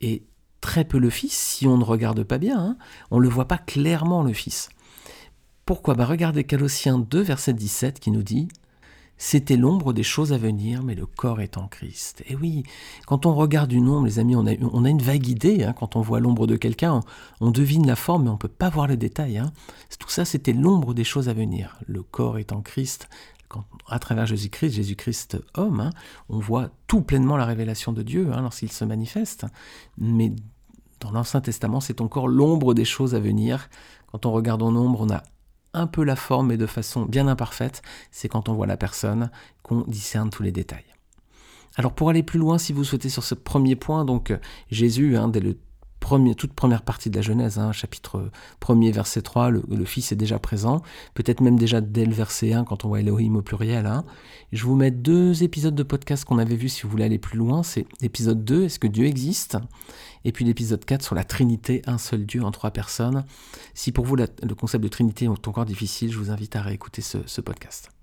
et 0.00 0.26
très 0.60 0.84
peu 0.84 0.98
le 0.98 1.10
Fils, 1.10 1.32
si 1.32 1.68
on 1.68 1.78
ne 1.78 1.84
regarde 1.84 2.24
pas 2.24 2.38
bien. 2.38 2.58
Hein. 2.58 2.76
On 3.12 3.18
ne 3.18 3.22
le 3.22 3.28
voit 3.28 3.46
pas 3.46 3.58
clairement, 3.58 4.24
le 4.24 4.32
Fils. 4.32 4.70
Pourquoi? 5.66 5.94
Bah 5.94 6.04
Regardez 6.04 6.42
Colossiens 6.42 6.98
2, 6.98 7.20
verset 7.20 7.52
17, 7.52 8.00
qui 8.00 8.10
nous 8.10 8.24
dit 8.24 8.48
c'était 9.18 9.56
l'ombre 9.56 9.92
des 9.92 10.02
choses 10.02 10.32
à 10.32 10.38
venir, 10.38 10.82
mais 10.82 10.94
le 10.94 11.06
corps 11.06 11.40
est 11.40 11.56
en 11.56 11.68
Christ. 11.68 12.22
Et 12.28 12.36
oui, 12.36 12.64
quand 13.06 13.24
on 13.24 13.34
regarde 13.34 13.72
une 13.72 13.88
ombre, 13.88 14.06
les 14.06 14.18
amis, 14.18 14.36
on 14.36 14.46
a, 14.46 14.88
une 14.88 15.02
vague 15.02 15.26
idée. 15.26 15.64
Hein, 15.64 15.74
quand 15.78 15.96
on 15.96 16.02
voit 16.02 16.20
l'ombre 16.20 16.46
de 16.46 16.56
quelqu'un, 16.56 17.00
on, 17.40 17.50
devine 17.50 17.86
la 17.86 17.96
forme, 17.96 18.24
mais 18.24 18.30
on 18.30 18.34
ne 18.34 18.38
peut 18.38 18.48
pas 18.48 18.68
voir 18.68 18.86
les 18.86 18.96
détails. 18.96 19.38
Hein. 19.38 19.52
Tout 19.98 20.10
ça, 20.10 20.24
c'était 20.24 20.52
l'ombre 20.52 20.92
des 20.92 21.04
choses 21.04 21.28
à 21.28 21.32
venir. 21.32 21.78
Le 21.86 22.02
corps 22.02 22.38
est 22.38 22.52
en 22.52 22.60
Christ. 22.60 23.08
Quand, 23.48 23.64
à 23.88 23.98
travers 23.98 24.26
Jésus-Christ, 24.26 24.72
Jésus-Christ 24.72 25.38
homme, 25.54 25.80
hein, 25.80 25.90
on 26.28 26.38
voit 26.38 26.70
tout 26.86 27.00
pleinement 27.00 27.36
la 27.36 27.44
révélation 27.44 27.92
de 27.92 28.02
Dieu 28.02 28.28
lorsqu'il 28.30 28.72
se 28.72 28.84
manifeste. 28.84 29.46
Mais 29.98 30.32
dans 31.00 31.10
l'Ancien 31.10 31.40
Testament, 31.40 31.80
c'est 31.80 32.00
encore 32.00 32.28
l'ombre 32.28 32.74
des 32.74 32.84
choses 32.84 33.14
à 33.14 33.20
venir. 33.20 33.68
Quand 34.10 34.26
on 34.26 34.32
regarde 34.32 34.62
en 34.62 34.74
ombre, 34.74 35.00
on 35.02 35.10
a 35.10 35.22
un 35.76 35.86
peu 35.86 36.02
la 36.02 36.16
forme, 36.16 36.48
mais 36.48 36.56
de 36.56 36.66
façon 36.66 37.04
bien 37.04 37.28
imparfaite. 37.28 37.82
C'est 38.10 38.28
quand 38.28 38.48
on 38.48 38.54
voit 38.54 38.66
la 38.66 38.76
personne 38.76 39.30
qu'on 39.62 39.82
discerne 39.82 40.30
tous 40.30 40.42
les 40.42 40.52
détails. 40.52 40.84
Alors 41.76 41.92
pour 41.92 42.08
aller 42.08 42.22
plus 42.22 42.38
loin, 42.38 42.58
si 42.58 42.72
vous 42.72 42.84
souhaitez 42.84 43.10
sur 43.10 43.22
ce 43.22 43.34
premier 43.34 43.76
point, 43.76 44.04
donc 44.04 44.32
Jésus, 44.70 45.16
hein, 45.16 45.28
dès 45.28 45.40
le 45.40 45.58
toute 46.36 46.52
première 46.52 46.82
partie 46.82 47.10
de 47.10 47.16
la 47.16 47.22
Genèse, 47.22 47.58
hein, 47.58 47.72
chapitre 47.72 48.30
1er, 48.60 48.92
verset 48.92 49.22
3, 49.22 49.50
le, 49.50 49.84
Fils 49.84 50.12
est 50.12 50.16
déjà 50.16 50.38
présent, 50.38 50.82
peut-être 51.14 51.40
même 51.40 51.58
déjà 51.58 51.80
dès 51.80 52.04
le 52.04 52.12
verset 52.12 52.52
1 52.52 52.64
quand 52.64 52.84
on 52.84 52.88
voit 52.88 53.00
Elohim 53.00 53.36
au 53.36 53.42
pluriel. 53.42 53.86
Hein. 53.86 54.04
Je 54.52 54.64
vous 54.64 54.76
mets 54.76 54.90
deux 54.90 55.42
épisodes 55.42 55.74
de 55.74 55.82
podcast 55.82 56.24
qu'on 56.24 56.38
avait 56.38 56.56
vus 56.56 56.68
si 56.68 56.82
vous 56.82 56.90
voulez 56.90 57.04
aller 57.04 57.18
plus 57.18 57.38
loin. 57.38 57.62
C'est 57.62 57.86
l'épisode 58.00 58.44
2, 58.44 58.64
Est-ce 58.64 58.78
que 58.78 58.86
Dieu 58.86 59.06
existe? 59.06 59.58
Et 60.24 60.32
puis 60.32 60.44
l'épisode 60.44 60.84
4 60.84 61.02
sur 61.02 61.14
la 61.14 61.24
Trinité, 61.24 61.82
un 61.86 61.98
seul 61.98 62.26
Dieu 62.26 62.42
en 62.42 62.50
trois 62.50 62.70
personnes. 62.70 63.24
Si 63.74 63.92
pour 63.92 64.04
vous 64.04 64.16
le 64.16 64.54
concept 64.54 64.82
de 64.82 64.88
Trinité 64.88 65.26
est 65.26 65.48
encore 65.48 65.64
difficile, 65.64 66.12
je 66.12 66.18
vous 66.18 66.30
invite 66.30 66.56
à 66.56 66.62
réécouter 66.62 67.02
ce 67.02 67.40
podcast. 67.40 67.95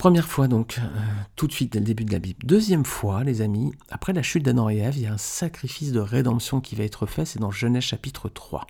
Première 0.00 0.28
fois 0.28 0.48
donc, 0.48 0.78
euh, 0.78 0.98
tout 1.36 1.46
de 1.46 1.52
suite 1.52 1.74
dès 1.74 1.78
le 1.78 1.84
début 1.84 2.06
de 2.06 2.12
la 2.12 2.20
Bible. 2.20 2.38
Deuxième 2.46 2.86
fois, 2.86 3.22
les 3.22 3.42
amis, 3.42 3.70
après 3.90 4.14
la 4.14 4.22
chute 4.22 4.42
d'Adam 4.42 4.70
et 4.70 4.78
Ève, 4.78 4.96
il 4.96 5.02
y 5.02 5.06
a 5.06 5.12
un 5.12 5.18
sacrifice 5.18 5.92
de 5.92 6.00
rédemption 6.00 6.62
qui 6.62 6.74
va 6.74 6.84
être 6.84 7.04
fait, 7.04 7.26
c'est 7.26 7.38
dans 7.38 7.50
Genèse 7.50 7.82
chapitre 7.82 8.30
3. 8.30 8.66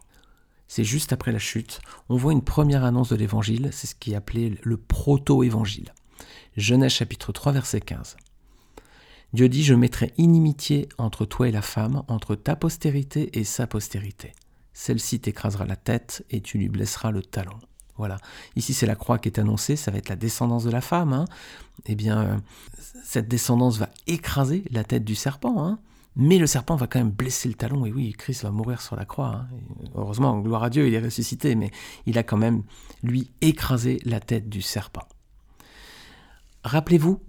C'est 0.66 0.82
juste 0.82 1.12
après 1.12 1.30
la 1.30 1.38
chute, 1.38 1.82
on 2.08 2.16
voit 2.16 2.32
une 2.32 2.42
première 2.42 2.82
annonce 2.82 3.10
de 3.10 3.14
l'évangile, 3.14 3.68
c'est 3.70 3.86
ce 3.86 3.94
qui 3.94 4.10
est 4.10 4.16
appelé 4.16 4.58
le 4.64 4.76
proto-évangile. 4.76 5.94
Genèse 6.56 6.94
chapitre 6.94 7.30
3 7.30 7.52
verset 7.52 7.80
15. 7.80 8.16
Dieu 9.32 9.48
dit, 9.48 9.62
je 9.62 9.74
mettrai 9.74 10.12
inimitié 10.18 10.88
entre 10.98 11.26
toi 11.26 11.48
et 11.48 11.52
la 11.52 11.62
femme, 11.62 12.02
entre 12.08 12.34
ta 12.34 12.56
postérité 12.56 13.38
et 13.38 13.44
sa 13.44 13.68
postérité. 13.68 14.32
Celle-ci 14.72 15.20
t'écrasera 15.20 15.64
la 15.64 15.76
tête 15.76 16.24
et 16.30 16.40
tu 16.40 16.58
lui 16.58 16.68
blesseras 16.68 17.12
le 17.12 17.22
talon. 17.22 17.60
Voilà. 18.00 18.16
Ici, 18.56 18.72
c'est 18.72 18.86
la 18.86 18.94
croix 18.94 19.18
qui 19.18 19.28
est 19.28 19.38
annoncée, 19.38 19.76
ça 19.76 19.90
va 19.90 19.98
être 19.98 20.08
la 20.08 20.16
descendance 20.16 20.64
de 20.64 20.70
la 20.70 20.80
femme. 20.80 21.12
Hein. 21.12 21.26
Eh 21.84 21.94
bien, 21.94 22.22
euh, 22.22 22.36
cette 23.04 23.28
descendance 23.28 23.76
va 23.76 23.90
écraser 24.06 24.64
la 24.70 24.84
tête 24.84 25.04
du 25.04 25.14
serpent. 25.14 25.62
Hein. 25.62 25.78
Mais 26.16 26.38
le 26.38 26.46
serpent 26.46 26.76
va 26.76 26.86
quand 26.86 26.98
même 26.98 27.10
blesser 27.10 27.46
le 27.46 27.54
talon. 27.54 27.84
Et 27.84 27.92
oui, 27.92 28.14
Christ 28.16 28.44
va 28.44 28.50
mourir 28.50 28.80
sur 28.80 28.96
la 28.96 29.04
croix. 29.04 29.34
Hein. 29.34 29.48
Heureusement, 29.94 30.38
gloire 30.40 30.62
à 30.62 30.70
Dieu, 30.70 30.88
il 30.88 30.94
est 30.94 31.00
ressuscité. 31.00 31.54
Mais 31.56 31.70
il 32.06 32.16
a 32.16 32.22
quand 32.22 32.38
même, 32.38 32.62
lui, 33.02 33.30
écrasé 33.42 34.00
la 34.06 34.18
tête 34.18 34.48
du 34.48 34.62
serpent. 34.62 35.06
Rappelez-vous, 36.64 37.20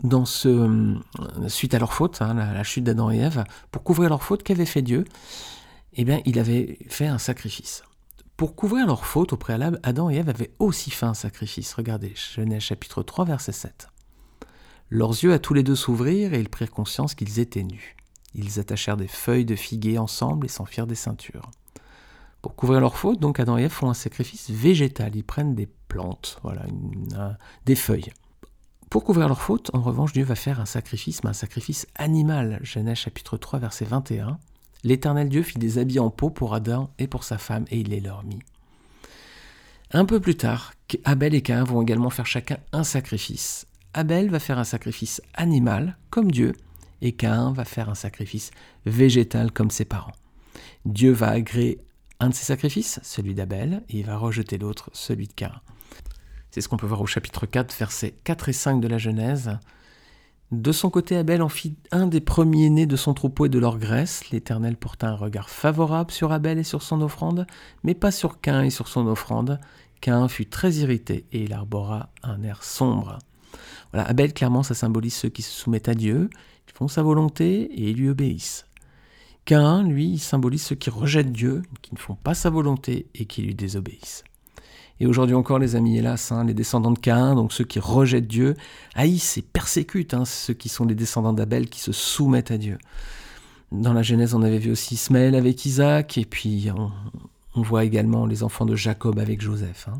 euh, 0.45 0.95
suite 1.49 1.73
à 1.73 1.79
leur 1.79 1.91
faute, 1.91 2.21
la, 2.21 2.33
la, 2.33 2.63
chute 2.63 2.85
d'Adam 2.85 3.11
et 3.11 3.17
Ève, 3.17 3.43
pour 3.71 3.83
couvrir 3.83 4.09
leur 4.09 4.23
faute, 4.23 4.41
qu'avait 4.41 4.65
fait 4.65 4.81
Dieu? 4.81 5.03
Eh 5.95 6.05
bien, 6.05 6.21
il 6.25 6.39
avait 6.39 6.79
fait 6.87 7.07
un 7.07 7.17
sacrifice. 7.17 7.83
Pour 8.41 8.55
couvrir 8.55 8.87
leur 8.87 9.05
faute 9.05 9.33
au 9.33 9.37
préalable, 9.37 9.79
Adam 9.83 10.09
et 10.09 10.15
Ève 10.15 10.29
avaient 10.29 10.49
aussi 10.57 10.89
fait 10.89 11.05
un 11.05 11.13
sacrifice. 11.13 11.75
Regardez, 11.75 12.15
Genèse 12.15 12.63
chapitre 12.63 13.03
3, 13.03 13.23
verset 13.23 13.51
7. 13.51 13.87
Leurs 14.89 15.11
yeux 15.11 15.31
à 15.31 15.37
tous 15.37 15.53
les 15.53 15.61
deux 15.61 15.75
s'ouvrirent 15.75 16.33
et 16.33 16.39
ils 16.39 16.49
prirent 16.49 16.71
conscience 16.71 17.13
qu'ils 17.13 17.37
étaient 17.37 17.61
nus. 17.61 17.95
Ils 18.33 18.59
attachèrent 18.59 18.97
des 18.97 19.07
feuilles 19.07 19.45
de 19.45 19.55
figuier 19.55 19.99
ensemble 19.99 20.47
et 20.47 20.49
s'en 20.49 20.65
firent 20.65 20.87
des 20.87 20.95
ceintures. 20.95 21.51
Pour 22.41 22.55
couvrir 22.55 22.79
leur 22.79 22.97
faute, 22.97 23.19
donc 23.19 23.39
Adam 23.39 23.59
et 23.59 23.65
Ève 23.65 23.71
font 23.71 23.91
un 23.91 23.93
sacrifice 23.93 24.49
végétal. 24.49 25.15
Ils 25.15 25.23
prennent 25.23 25.53
des 25.53 25.69
plantes, 25.87 26.39
voilà, 26.41 26.65
des 27.67 27.75
feuilles. 27.75 28.11
Pour 28.89 29.03
couvrir 29.03 29.27
leur 29.27 29.39
faute, 29.39 29.69
en 29.75 29.81
revanche, 29.81 30.13
Dieu 30.13 30.23
va 30.23 30.33
faire 30.33 30.59
un 30.59 30.65
sacrifice, 30.65 31.23
mais 31.23 31.29
un 31.29 31.33
sacrifice 31.33 31.85
animal. 31.93 32.57
Genèse 32.63 32.97
chapitre 32.97 33.37
3, 33.37 33.59
verset 33.59 33.85
21. 33.85 34.39
L'Éternel 34.83 35.29
Dieu 35.29 35.43
fit 35.43 35.59
des 35.59 35.77
habits 35.77 35.99
en 35.99 36.09
peau 36.09 36.29
pour 36.29 36.53
Adam 36.53 36.89
et 36.99 37.07
pour 37.07 37.23
sa 37.23 37.37
femme, 37.37 37.65
et 37.69 37.79
il 37.79 37.89
les 37.89 37.99
leur 37.99 38.23
mit. 38.23 38.39
Un 39.91 40.05
peu 40.05 40.19
plus 40.19 40.35
tard, 40.35 40.73
Abel 41.03 41.35
et 41.35 41.41
Cain 41.41 41.63
vont 41.63 41.81
également 41.81 42.09
faire 42.09 42.25
chacun 42.25 42.57
un 42.71 42.83
sacrifice. 42.83 43.67
Abel 43.93 44.29
va 44.29 44.39
faire 44.39 44.57
un 44.57 44.63
sacrifice 44.63 45.21
animal, 45.33 45.97
comme 46.09 46.31
Dieu, 46.31 46.53
et 47.01 47.11
Caïn 47.11 47.51
va 47.51 47.65
faire 47.65 47.89
un 47.89 47.95
sacrifice 47.95 48.51
végétal 48.85 49.51
comme 49.51 49.71
ses 49.71 49.85
parents. 49.85 50.13
Dieu 50.85 51.11
va 51.11 51.29
agréer 51.29 51.79
un 52.19 52.29
de 52.29 52.33
ses 52.33 52.45
sacrifices, 52.45 52.99
celui 53.03 53.33
d'Abel, 53.33 53.83
et 53.89 53.99
il 53.99 54.05
va 54.05 54.17
rejeter 54.17 54.57
l'autre, 54.57 54.89
celui 54.93 55.27
de 55.27 55.33
Caïn. 55.33 55.59
C'est 56.51 56.61
ce 56.61 56.69
qu'on 56.69 56.77
peut 56.77 56.87
voir 56.87 57.01
au 57.01 57.07
chapitre 57.07 57.45
4, 57.45 57.75
versets 57.77 58.13
4 58.23 58.49
et 58.49 58.53
5 58.53 58.79
de 58.79 58.87
la 58.87 58.97
Genèse. 58.97 59.57
De 60.51 60.73
son 60.73 60.89
côté, 60.89 61.15
Abel 61.15 61.41
en 61.41 61.47
fit 61.47 61.77
un 61.91 62.07
des 62.07 62.19
premiers-nés 62.19 62.85
de 62.85 62.97
son 62.97 63.13
troupeau 63.13 63.45
et 63.45 63.49
de 63.49 63.57
leur 63.57 63.77
graisse. 63.77 64.29
L'Éternel 64.31 64.75
porta 64.75 65.07
un 65.07 65.15
regard 65.15 65.49
favorable 65.49 66.11
sur 66.11 66.33
Abel 66.33 66.57
et 66.57 66.63
sur 66.63 66.81
son 66.81 67.01
offrande, 67.01 67.47
mais 67.83 67.95
pas 67.95 68.11
sur 68.11 68.41
Caïn 68.41 68.63
et 68.63 68.69
sur 68.69 68.89
son 68.89 69.07
offrande. 69.07 69.61
Caïn 70.01 70.27
fut 70.27 70.47
très 70.47 70.73
irrité 70.73 71.25
et 71.31 71.43
il 71.43 71.53
arbora 71.53 72.09
un 72.21 72.43
air 72.43 72.63
sombre. 72.63 73.19
Voilà, 73.93 74.09
Abel, 74.09 74.33
clairement, 74.33 74.61
ça 74.61 74.73
symbolise 74.73 75.13
ceux 75.13 75.29
qui 75.29 75.41
se 75.41 75.51
soumettent 75.51 75.89
à 75.89 75.93
Dieu, 75.93 76.29
ils 76.67 76.73
font 76.73 76.89
sa 76.89 77.01
volonté 77.01 77.61
et 77.61 77.91
ils 77.91 77.97
lui 77.97 78.09
obéissent. 78.09 78.65
Caïn, 79.45 79.83
lui, 79.83 80.17
symbolise 80.17 80.63
ceux 80.63 80.75
qui 80.75 80.89
rejettent 80.89 81.31
Dieu, 81.31 81.61
qui 81.81 81.93
ne 81.93 81.99
font 81.99 82.15
pas 82.15 82.33
sa 82.33 82.49
volonté 82.49 83.07
et 83.15 83.25
qui 83.25 83.41
lui 83.41 83.55
désobéissent. 83.55 84.25
Et 85.01 85.07
aujourd'hui 85.07 85.33
encore, 85.33 85.57
les 85.57 85.75
amis, 85.75 85.97
hélas, 85.97 86.31
hein, 86.31 86.43
les 86.45 86.53
descendants 86.53 86.91
de 86.91 86.99
Caïn, 86.99 87.33
donc 87.33 87.53
ceux 87.53 87.63
qui 87.63 87.79
rejettent 87.79 88.27
Dieu, 88.27 88.55
haïssent 88.93 89.35
et 89.39 89.41
persécutent 89.41 90.13
hein, 90.13 90.25
ceux 90.25 90.53
qui 90.53 90.69
sont 90.69 90.85
les 90.85 90.93
descendants 90.93 91.33
d'Abel, 91.33 91.69
qui 91.69 91.79
se 91.79 91.91
soumettent 91.91 92.51
à 92.51 92.59
Dieu. 92.59 92.77
Dans 93.71 93.93
la 93.93 94.03
Genèse, 94.03 94.35
on 94.35 94.43
avait 94.43 94.59
vu 94.59 94.69
aussi 94.69 94.93
Ismaël 94.93 95.33
avec 95.33 95.65
Isaac, 95.65 96.19
et 96.19 96.25
puis 96.25 96.69
on, 97.55 97.61
voit 97.63 97.83
également 97.83 98.27
les 98.27 98.43
enfants 98.43 98.67
de 98.67 98.75
Jacob 98.75 99.17
avec 99.17 99.41
Joseph. 99.41 99.87
Hein. 99.89 99.97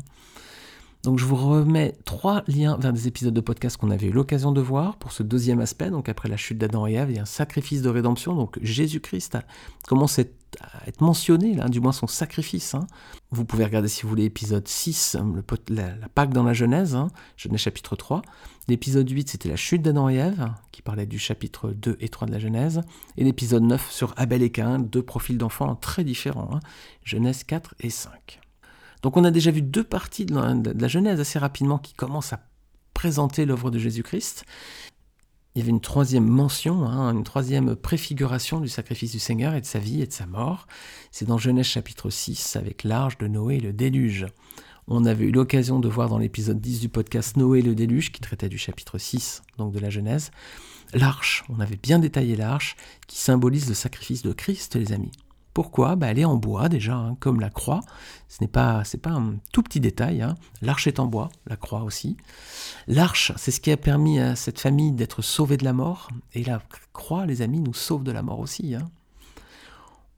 Donc 1.02 1.18
je 1.18 1.24
vous 1.24 1.36
remets 1.36 1.96
trois 2.04 2.44
liens 2.46 2.76
vers 2.78 2.92
des 2.92 3.08
épisodes 3.08 3.34
de 3.34 3.40
podcast 3.40 3.76
qu'on 3.76 3.90
avait 3.90 4.06
eu 4.06 4.12
l'occasion 4.12 4.52
de 4.52 4.60
voir 4.60 4.96
pour 4.98 5.10
ce 5.10 5.24
deuxième 5.24 5.60
aspect. 5.60 5.90
Donc 5.90 6.08
après 6.08 6.28
la 6.28 6.36
chute 6.36 6.58
d'Adam 6.58 6.86
et 6.86 6.92
Ève, 6.92 7.10
il 7.10 7.16
y 7.16 7.18
a 7.18 7.22
un 7.22 7.26
sacrifice 7.26 7.82
de 7.82 7.88
rédemption. 7.88 8.34
Donc 8.34 8.58
Jésus-Christ 8.62 9.38
commence 9.88 10.20
à 10.20 10.22
être 10.86 11.00
mentionné, 11.00 11.54
là, 11.54 11.68
du 11.68 11.80
moins 11.80 11.90
son 11.90 12.06
sacrifice. 12.06 12.74
Hein. 12.74 12.86
Vous 13.32 13.44
pouvez 13.44 13.64
regarder 13.64 13.88
si 13.88 14.02
vous 14.02 14.10
voulez 14.10 14.24
l'épisode 14.24 14.68
6, 14.68 15.16
la, 15.68 15.94
Pâque 16.14 16.32
dans 16.32 16.44
la 16.44 16.52
Genèse, 16.52 16.94
hein, 16.94 17.08
Genèse 17.36 17.60
chapitre 17.60 17.96
3. 17.96 18.22
L'épisode 18.68 19.10
8, 19.10 19.30
c'était 19.30 19.48
la 19.48 19.56
chute 19.56 19.82
d'Adam 19.82 20.08
et 20.08 20.16
Ève, 20.16 20.52
qui 20.70 20.82
parlait 20.82 21.06
du 21.06 21.18
chapitre 21.18 21.70
2 21.70 21.96
et 21.98 22.10
3 22.10 22.28
de 22.28 22.32
la 22.32 22.38
Genèse. 22.38 22.82
Et 23.16 23.24
l'épisode 23.24 23.64
9 23.64 23.90
sur 23.90 24.14
Abel 24.16 24.42
et 24.42 24.50
Caïn, 24.50 24.78
deux 24.78 25.02
profils 25.02 25.38
d'enfants 25.38 25.74
très 25.74 26.04
différents, 26.04 26.50
hein, 26.52 26.60
Genèse 27.02 27.42
4 27.42 27.74
et 27.80 27.90
5. 27.90 28.41
Donc 29.02 29.16
on 29.16 29.24
a 29.24 29.30
déjà 29.30 29.50
vu 29.50 29.62
deux 29.62 29.84
parties 29.84 30.26
de 30.26 30.34
la, 30.34 30.88
Genèse 30.88 31.20
assez 31.20 31.38
rapidement 31.38 31.78
qui 31.78 31.92
commencent 31.92 32.32
à 32.32 32.40
présenter 32.94 33.44
l'œuvre 33.44 33.70
de 33.70 33.78
Jésus-Christ. 33.78 34.44
Il 35.54 35.58
y 35.58 35.62
avait 35.62 35.70
une 35.70 35.80
troisième 35.80 36.26
mention, 36.26 36.86
hein, 36.86 37.12
une 37.12 37.24
troisième 37.24 37.76
préfiguration 37.76 38.60
du 38.60 38.68
sacrifice 38.68 39.12
du 39.12 39.18
Seigneur 39.18 39.54
et 39.54 39.60
de 39.60 39.66
sa 39.66 39.78
vie 39.78 40.00
et 40.00 40.06
de 40.06 40.12
sa 40.12 40.26
mort. 40.26 40.66
C'est 41.10 41.26
dans 41.26 41.36
Genèse 41.36 41.66
chapitre 41.66 42.08
6 42.08 42.56
avec 42.56 42.84
l'arche 42.84 43.18
de 43.18 43.26
Noé 43.26 43.56
et 43.56 43.60
le 43.60 43.72
déluge. 43.72 44.26
On 44.88 45.04
avait 45.04 45.26
eu 45.26 45.32
l'occasion 45.32 45.78
de 45.78 45.88
voir 45.88 46.08
dans 46.08 46.18
l'épisode 46.18 46.60
10 46.60 46.80
du 46.80 46.88
podcast 46.88 47.36
Noé 47.36 47.58
et 47.58 47.62
le 47.62 47.74
déluge 47.74 48.12
qui 48.12 48.20
traitait 48.20 48.48
du 48.48 48.58
chapitre 48.58 48.98
6 48.98 49.42
donc 49.58 49.72
de 49.72 49.78
la 49.78 49.90
Genèse. 49.90 50.30
L'arche, 50.94 51.44
on 51.48 51.60
avait 51.60 51.76
bien 51.76 51.98
détaillé 51.98 52.36
l'arche 52.36 52.76
qui 53.06 53.18
symbolise 53.18 53.68
le 53.68 53.74
sacrifice 53.74 54.22
de 54.22 54.32
Christ 54.32 54.76
les 54.76 54.92
amis. 54.92 55.12
Pourquoi 55.54 55.96
bah, 55.96 56.08
Elle 56.08 56.18
est 56.18 56.24
en 56.24 56.36
bois 56.36 56.68
déjà, 56.68 56.94
hein, 56.94 57.16
comme 57.20 57.40
la 57.40 57.50
croix. 57.50 57.80
Ce 58.28 58.38
n'est 58.40 58.48
pas, 58.48 58.84
c'est 58.84 59.00
pas 59.00 59.10
un 59.10 59.34
tout 59.52 59.62
petit 59.62 59.80
détail. 59.80 60.22
Hein. 60.22 60.34
L'arche 60.62 60.86
est 60.86 60.98
en 60.98 61.06
bois, 61.06 61.28
la 61.46 61.56
croix 61.56 61.82
aussi. 61.82 62.16
L'arche, 62.86 63.32
c'est 63.36 63.50
ce 63.50 63.60
qui 63.60 63.70
a 63.70 63.76
permis 63.76 64.18
à 64.18 64.34
cette 64.36 64.60
famille 64.60 64.92
d'être 64.92 65.20
sauvée 65.20 65.56
de 65.56 65.64
la 65.64 65.72
mort. 65.72 66.08
Et 66.32 66.44
la 66.44 66.62
croix, 66.92 67.26
les 67.26 67.42
amis, 67.42 67.60
nous 67.60 67.74
sauve 67.74 68.04
de 68.04 68.12
la 68.12 68.22
mort 68.22 68.40
aussi. 68.40 68.74
Hein. 68.74 68.90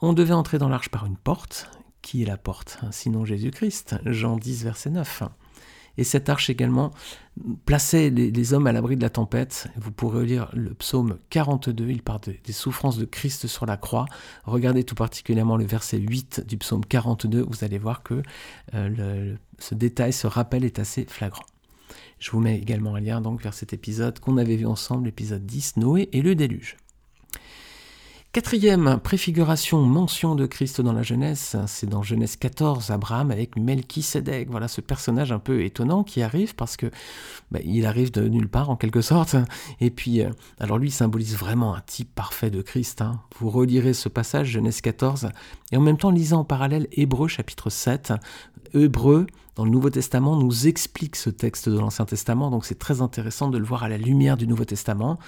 On 0.00 0.12
devait 0.12 0.34
entrer 0.34 0.58
dans 0.58 0.68
l'arche 0.68 0.90
par 0.90 1.06
une 1.06 1.16
porte. 1.16 1.70
Qui 2.02 2.22
est 2.22 2.26
la 2.26 2.36
porte 2.36 2.78
Sinon 2.90 3.24
Jésus-Christ? 3.24 3.96
Jean 4.04 4.36
10, 4.36 4.64
verset 4.64 4.90
9. 4.90 5.22
Et 5.96 6.04
cette 6.04 6.28
arche 6.28 6.50
également 6.50 6.90
plaçait 7.66 8.10
les, 8.10 8.52
hommes 8.52 8.66
à 8.66 8.72
l'abri 8.72 8.96
de 8.96 9.02
la 9.02 9.10
tempête. 9.10 9.68
Vous 9.76 9.90
pourrez 9.90 10.24
lire 10.24 10.50
le 10.52 10.74
psaume 10.74 11.18
42, 11.30 11.88
il 11.88 12.02
parle 12.02 12.20
des 12.44 12.52
souffrances 12.52 12.98
de 12.98 13.04
Christ 13.04 13.46
sur 13.46 13.66
la 13.66 13.76
croix. 13.76 14.06
Regardez 14.44 14.84
tout 14.84 14.94
particulièrement 14.94 15.56
le 15.56 15.64
verset 15.64 15.98
8 15.98 16.46
du 16.46 16.56
psaume 16.56 16.84
42, 16.84 17.42
vous 17.42 17.64
allez 17.64 17.78
voir 17.78 18.02
que 18.02 18.22
euh, 18.74 19.34
ce 19.58 19.74
détail, 19.74 20.12
ce 20.12 20.26
rappel 20.26 20.64
est 20.64 20.78
assez 20.78 21.04
flagrant. 21.04 21.44
Je 22.18 22.30
vous 22.30 22.40
mets 22.40 22.56
également 22.56 22.94
un 22.94 23.00
lien 23.00 23.20
donc 23.20 23.42
vers 23.42 23.54
cet 23.54 23.72
épisode 23.72 24.18
qu'on 24.18 24.38
avait 24.38 24.56
vu 24.56 24.66
ensemble, 24.66 25.06
l'épisode 25.06 25.44
10, 25.44 25.76
Noé 25.76 26.08
et 26.12 26.22
le 26.22 26.34
déluge. 26.34 26.76
Quatrième 28.34 28.98
préfiguration, 28.98 29.80
mention 29.82 30.34
de 30.34 30.44
Christ 30.46 30.80
dans 30.80 30.92
la 30.92 31.04
Genèse, 31.04 31.56
c'est 31.68 31.88
dans 31.88 32.02
Genèse 32.02 32.34
14, 32.34 32.90
Abraham 32.90 33.30
avec 33.30 33.56
Melchisedec. 33.56 34.50
Voilà 34.50 34.66
ce 34.66 34.80
personnage 34.80 35.30
un 35.30 35.38
peu 35.38 35.62
étonnant 35.62 36.02
qui 36.02 36.20
arrive 36.20 36.56
parce 36.56 36.76
que 36.76 36.90
bah, 37.52 37.60
il 37.64 37.86
arrive 37.86 38.10
de 38.10 38.26
nulle 38.26 38.48
part 38.48 38.70
en 38.70 38.76
quelque 38.76 39.02
sorte. 39.02 39.36
Et 39.80 39.90
puis, 39.90 40.20
euh, 40.20 40.30
alors 40.58 40.78
lui, 40.78 40.88
il 40.88 40.90
symbolise 40.90 41.36
vraiment 41.36 41.76
un 41.76 41.80
type 41.86 42.12
parfait 42.12 42.50
de 42.50 42.60
Christ. 42.60 43.02
Hein. 43.02 43.20
Vous 43.38 43.50
relirez 43.50 43.94
ce 43.94 44.08
passage, 44.08 44.48
Genèse 44.48 44.80
14, 44.80 45.28
et 45.70 45.76
en 45.76 45.80
même 45.80 45.96
temps 45.96 46.10
lisez 46.10 46.34
en 46.34 46.42
parallèle 46.42 46.88
Hébreu 46.90 47.28
chapitre 47.28 47.70
7. 47.70 48.14
Hébreu, 48.74 49.28
dans 49.54 49.64
le 49.64 49.70
Nouveau 49.70 49.90
Testament, 49.90 50.34
nous 50.34 50.66
explique 50.66 51.14
ce 51.14 51.30
texte 51.30 51.68
de 51.68 51.78
l'Ancien 51.78 52.04
Testament, 52.04 52.50
donc 52.50 52.64
c'est 52.64 52.80
très 52.80 53.00
intéressant 53.00 53.48
de 53.48 53.58
le 53.58 53.64
voir 53.64 53.84
à 53.84 53.88
la 53.88 53.96
lumière 53.96 54.36
du 54.36 54.48
Nouveau 54.48 54.64
Testament. 54.64 55.20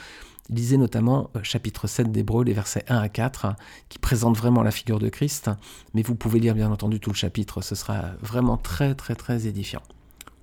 Lisez 0.49 0.77
notamment 0.77 1.31
euh, 1.37 1.41
chapitre 1.43 1.87
7 1.87 2.13
d'Hébreu, 2.13 2.45
les 2.45 2.53
versets 2.53 2.85
1 2.89 2.99
à 2.99 3.09
4, 3.09 3.55
qui 3.89 3.99
présentent 3.99 4.37
vraiment 4.37 4.63
la 4.63 4.71
figure 4.71 4.99
de 4.99 5.09
Christ, 5.09 5.51
mais 5.95 6.03
vous 6.03 6.15
pouvez 6.15 6.39
lire 6.39 6.55
bien 6.55 6.71
entendu 6.71 7.01
tout 7.01 7.11
le 7.11 7.17
chapitre, 7.17 7.63
ce 7.63 7.75
sera 7.75 8.13
vraiment 8.23 8.57
très 8.57 8.95
très 8.95 9.15
très 9.15 9.47
édifiant. 9.47 9.83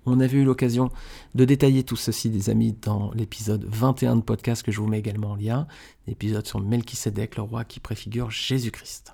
On 0.06 0.20
avait 0.20 0.38
eu 0.38 0.44
l'occasion 0.44 0.92
de 1.34 1.46
détailler 1.46 1.84
tout 1.84 1.96
ceci, 1.96 2.30
des 2.30 2.50
amis, 2.50 2.76
dans 2.82 3.12
l'épisode 3.14 3.66
21 3.70 4.18
de 4.18 4.22
podcast 4.22 4.62
que 4.62 4.72
je 4.72 4.82
vous 4.82 4.88
mets 4.88 5.00
également 5.00 5.32
en 5.32 5.36
lien, 5.36 5.68
l'épisode 6.08 6.46
sur 6.46 6.60
Melchisedec, 6.60 7.38
le 7.38 7.44
roi 7.44 7.64
qui 7.64 7.80
préfigure 7.80 8.30
Jésus-Christ. 8.30 9.14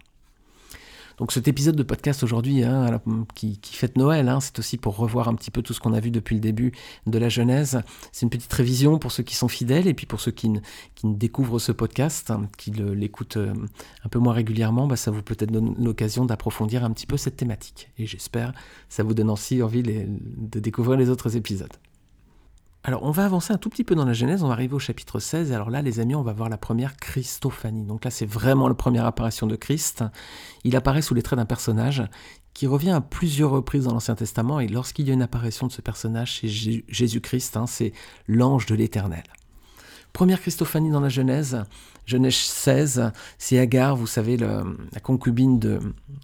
Donc 1.19 1.33
cet 1.33 1.47
épisode 1.47 1.75
de 1.75 1.83
podcast 1.83 2.23
aujourd'hui, 2.23 2.63
hein, 2.63 3.01
qui, 3.35 3.59
fête 3.63 3.97
Noël, 3.97 4.29
hein, 4.29 4.39
c'est 4.39 4.57
aussi 4.57 4.77
pour 4.77 4.95
revoir 4.95 5.27
un 5.27 5.35
petit 5.35 5.51
peu 5.51 5.61
tout 5.61 5.73
ce 5.73 5.79
qu'on 5.79 5.93
a 5.93 5.99
vu 5.99 6.11
depuis 6.11 6.35
le 6.35 6.41
début 6.41 6.71
de 7.05 7.17
la 7.17 7.27
Genèse. 7.27 7.81
C'est 8.11 8.23
une 8.25 8.29
petite 8.29 8.51
révision 8.53 8.97
pour 8.97 9.11
ceux 9.11 9.23
qui 9.23 9.35
sont 9.35 9.49
fidèles 9.49 9.87
et 9.87 9.93
puis 9.93 10.05
pour 10.05 10.21
ceux 10.21 10.31
qui, 10.31 10.49
ne, 10.49 10.59
découvrent 11.03 11.59
ce 11.59 11.73
podcast, 11.73 12.31
hein, 12.31 12.47
qui 12.57 12.71
l'écoutent 12.71 13.37
euh, 13.37 13.53
un 14.05 14.09
peu 14.09 14.19
moins 14.19 14.33
régulièrement, 14.33 14.87
bah, 14.87 14.95
ça 14.95 15.11
vous 15.11 15.21
peut-être 15.21 15.51
donne 15.51 15.75
l'occasion 15.77 16.25
d'approfondir 16.25 16.85
un 16.85 16.91
petit 16.91 17.05
peu 17.05 17.17
cette 17.17 17.35
thématique. 17.35 17.89
Et 17.97 18.05
j'espère 18.05 18.53
ça 18.87 19.03
vous 19.03 19.13
donne 19.13 19.29
aussi 19.29 19.61
envie 19.61 19.83
de 19.83 20.59
découvrir 20.59 20.97
les 20.97 21.09
autres 21.09 21.35
épisodes. 21.35 21.73
Alors, 22.83 23.03
on 23.03 23.11
va 23.11 23.25
avancer 23.25 23.51
un 23.51 23.57
tout 23.57 23.69
petit 23.69 23.83
peu 23.83 23.93
dans 23.93 24.05
la 24.05 24.13
Genèse, 24.13 24.41
on 24.41 24.47
va 24.47 24.53
arriver 24.53 24.73
au 24.73 24.79
chapitre 24.79 25.19
16. 25.19 25.51
Alors 25.51 25.69
là, 25.69 25.81
les 25.81 25.99
amis, 25.99 26.15
on 26.15 26.21
va 26.21 26.31
voir 26.31 26.47
la 26.47 26.57
première 26.57 26.95
Christophanie. 26.95 27.83
Donc 27.83 28.05
là, 28.05 28.11
c'est 28.11 28.25
vraiment 28.25 28.69
la 28.69 28.73
première 28.73 29.05
apparition 29.05 29.47
de 29.47 29.57
Christ. 29.57 30.05
Il 30.63 30.77
apparaît 30.77 31.01
sous 31.01 31.13
les 31.13 31.21
traits 31.21 31.37
d'un 31.37 31.45
personnage 31.45 32.03
qui 32.53 32.67
revient 32.67 32.91
à 32.91 33.01
plusieurs 33.01 33.51
reprises 33.51 33.83
dans 33.83 33.93
l'Ancien 33.93 34.15
Testament. 34.15 34.61
Et 34.61 34.67
lorsqu'il 34.67 35.07
y 35.07 35.11
a 35.11 35.13
une 35.13 35.21
apparition 35.21 35.67
de 35.67 35.73
ce 35.73 35.81
personnage, 35.81 36.39
c'est 36.39 36.47
Jésus-Christ, 36.47 37.57
hein, 37.57 37.67
c'est 37.67 37.91
l'ange 38.27 38.65
de 38.65 38.75
l'Éternel. 38.75 39.23
Première 40.13 40.41
Christophanie 40.41 40.91
dans 40.91 40.99
la 40.99 41.09
Genèse, 41.09 41.63
Genèse 42.05 42.33
16, 42.35 43.11
c'est 43.37 43.59
Agar, 43.59 43.95
vous 43.95 44.07
savez, 44.07 44.35
la 44.35 44.63
concubine 45.03 45.59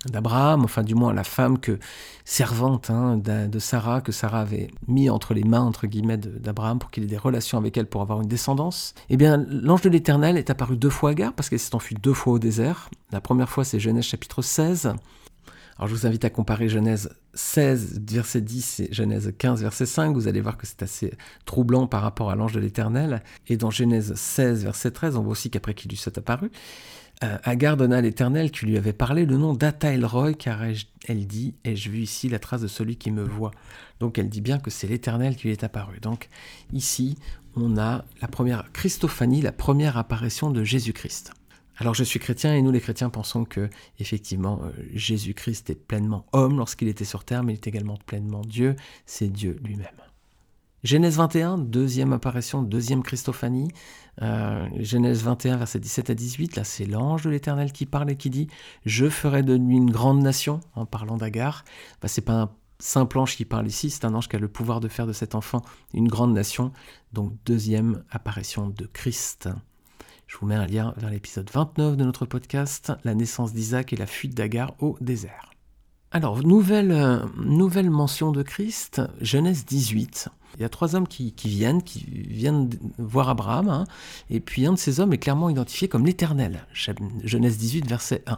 d'Abraham, 0.06 0.64
enfin 0.64 0.82
du 0.82 0.96
moins 0.96 1.14
la 1.14 1.24
femme 1.24 1.60
que 1.60 1.78
servante 2.24 2.90
hein, 2.90 3.18
de, 3.18 3.60
Sarah, 3.60 4.02
que 4.02 4.12
Sarah 4.12 4.42
avait 4.42 4.72
mis 4.88 5.12
entre 5.12 5.36
les 5.36 5.44
mains, 5.44 5.62
entre 5.62 5.86
guillemets, 5.86 6.18
d'Abraham 6.18 6.80
pour 6.80 6.90
qu'il 6.90 7.04
ait 7.04 7.08
des 7.08 7.18
relations 7.18 7.60
avec 7.60 7.78
elle 7.78 7.86
pour 7.86 8.02
avoir 8.02 8.22
une 8.22 8.28
descendance. 8.28 8.96
Eh 9.10 9.18
bien, 9.18 9.46
l'ange 9.48 9.82
de 9.82 9.90
l'Éternel 9.90 10.38
est 10.38 10.50
apparu 10.50 10.76
deux 10.76 10.90
fois 10.90 11.10
à 11.10 11.12
Agar 11.12 11.34
parce 11.34 11.50
qu'elle 11.50 11.60
s'est 11.60 11.76
enfuie 11.76 11.96
deux 11.96 12.14
fois 12.14 12.34
au 12.34 12.40
désert. 12.40 12.90
La 13.12 13.22
première 13.22 13.50
fois, 13.50 13.64
c'est 13.64 13.80
Genèse 13.80 14.06
chapitre 14.06 14.42
16. 14.42 14.96
Alors 15.78 15.90
je 15.90 15.94
vous 15.94 16.08
invite 16.08 16.24
à 16.24 16.30
comparer 16.30 16.70
Genèse 16.70 17.10
16, 17.34 18.02
verset 18.10 18.42
10 18.42 18.80
et 18.80 18.94
Genèse 18.94 19.34
15, 19.38 19.62
verset 19.62 19.86
5. 19.86 20.14
Vous 20.14 20.30
allez 20.30 20.40
voir 20.40 20.58
que 20.58 20.66
c'est 20.66 20.82
assez 20.84 21.14
troublant 21.46 21.86
par 21.86 22.02
rapport 22.02 22.32
à 22.32 22.36
l'ange 22.36 22.54
de 22.54 22.62
l'Éternel. 22.62 23.22
Et 23.48 23.58
dans 23.58 23.72
Genèse 23.72 24.14
16, 24.16 24.64
verset 24.64 24.92
13, 24.92 25.18
on 25.18 25.24
voit 25.24 25.34
aussi 25.34 25.50
qu'après 25.50 25.74
qu'il 25.74 25.90
lui 25.90 25.98
soit 25.98 26.18
apparu, 26.18 26.50
euh, 27.24 27.38
Agar 27.44 27.76
donna 27.76 27.98
à 27.98 28.02
l'Éternel 28.02 28.52
qui 28.52 28.66
lui 28.66 28.78
avait 28.78 28.94
parlé 28.94 29.26
le 29.26 29.36
nom 29.38 29.54
d'Ataelroy, 29.54 30.34
car 30.34 30.64
elle 30.64 31.28
dit 31.28 31.56
Ai-je 31.66 31.90
vu 31.90 32.00
ici 32.00 32.30
la 32.30 32.40
trace 32.40 32.62
de 32.62 32.68
celui 32.68 32.96
qui 32.96 33.12
me 33.12 33.24
voit? 33.24 33.52
Donc 34.00 34.18
elle 34.18 34.30
dit 34.30 34.42
bien 34.42 34.60
que 34.60 34.70
c'est 34.70 34.88
l'Éternel 34.88 35.36
qui 35.36 35.48
lui 35.48 35.52
est 35.52 35.64
apparu. 35.66 36.00
Donc 36.00 36.30
ici, 36.72 37.18
on 37.56 37.78
a 37.78 38.06
la 38.22 38.28
première 38.30 38.72
Christophanie, 38.72 39.42
la 39.42 39.52
première 39.52 39.98
apparition 39.98 40.52
de 40.52 40.64
Jésus-Christ. 40.64 41.34
Alors 41.78 41.94
je 41.94 42.04
suis 42.04 42.20
chrétien 42.20 42.56
et 42.56 42.62
nous 42.62 42.72
les 42.72 42.80
chrétiens 42.80 43.10
pensons 43.10 43.44
que 43.44 43.70
effectivement 44.00 44.62
euh, 44.64 44.72
Jésus-Christ 44.94 45.70
est 45.70 45.76
pleinement 45.76 46.26
homme 46.32 46.58
lorsqu'il 46.58 46.88
était 46.88 47.06
sur 47.06 47.26
terre, 47.26 47.44
mais 47.44 47.54
il 47.54 47.56
est 47.56 47.68
également 47.68 47.98
pleinement 48.06 48.42
Dieu, 48.42 48.76
c'est 49.06 49.28
Dieu 49.28 49.60
lui-même. 49.64 49.88
Genèse 50.86 51.18
21, 51.18 51.58
deuxième 51.58 52.14
apparition, 52.14 52.62
deuxième 52.62 53.02
Christophanie. 53.02 53.72
Euh, 54.22 54.68
Genèse 54.80 55.24
21, 55.24 55.58
verset 55.58 55.80
17 55.80 56.12
à 56.12 56.14
18, 56.14 56.56
là 56.56 56.64
c'est 56.64 56.86
l'ange 56.86 57.24
de 57.24 57.32
l'Éternel 57.32 57.72
qui 57.72 57.88
parle 57.88 58.12
et 58.12 58.16
qui 58.16 58.30
dit 58.30 58.48
Je 58.86 59.10
ferai 59.10 59.42
de 59.42 59.56
lui 59.56 59.76
une 59.76 59.90
grande 59.90 60.22
nation, 60.22 60.60
en 60.76 60.86
parlant 60.86 61.18
d'Agar. 61.18 61.66
Bah, 62.02 62.08
c'est 62.08 62.22
pas 62.22 62.34
un 62.34 62.52
simple 62.78 63.18
ange 63.18 63.36
qui 63.36 63.46
parle 63.46 63.68
ici, 63.68 63.90
c'est 63.90 64.06
un 64.06 64.14
ange 64.14 64.30
qui 64.30 64.36
a 64.36 64.40
le 64.40 64.48
pouvoir 64.48 64.80
de 64.80 64.88
faire 64.88 65.08
de 65.08 65.14
cet 65.14 65.34
enfant 65.34 65.64
une 65.94 66.08
grande 66.08 66.34
nation. 66.34 66.72
Donc 67.14 67.34
deuxième 67.46 68.04
apparition 68.12 68.70
de 68.70 68.86
Christ. 68.86 69.50
Je 70.28 70.38
vous 70.38 70.48
mets 70.48 70.56
un 70.56 70.66
lien 70.66 70.94
vers 70.98 71.10
l'épisode 71.10 71.50
29 71.52 71.98
de 71.98 72.04
notre 72.04 72.26
podcast, 72.26 72.92
La 73.04 73.14
naissance 73.14 73.54
d'Isaac 73.54 73.94
et 73.94 73.96
la 73.96 74.08
fuite 74.08 74.34
d'Agar 74.34 74.74
au 74.80 74.98
désert. 75.00 75.52
Alors, 76.12 76.42
nouvelle, 76.42 76.92
euh, 76.92 77.90
mention 77.90 78.32
de 78.32 78.42
Christ, 78.42 79.02
Genèse 79.22 79.66
18. 79.66 80.30
Il 80.56 80.62
y 80.62 80.66
a 80.66 80.70
trois 80.70 80.96
hommes 80.96 81.08
qui, 81.08 81.34
viennent, 81.44 81.84
qui 81.84 82.06
viennent 82.10 82.70
voir 82.98 83.30
Abraham, 83.30 83.70
hein, 83.70 83.84
et 84.30 84.40
puis 84.40 84.66
un 84.66 84.74
de 84.74 84.78
ces 84.78 85.00
hommes 85.00 85.14
est 85.14 85.18
clairement 85.18 85.50
identifié 85.50 85.88
comme 85.88 86.06
l'Éternel. 86.06 86.66
Genèse 87.24 87.58
18, 87.58 87.88
verset 87.88 88.24
1. 88.26 88.38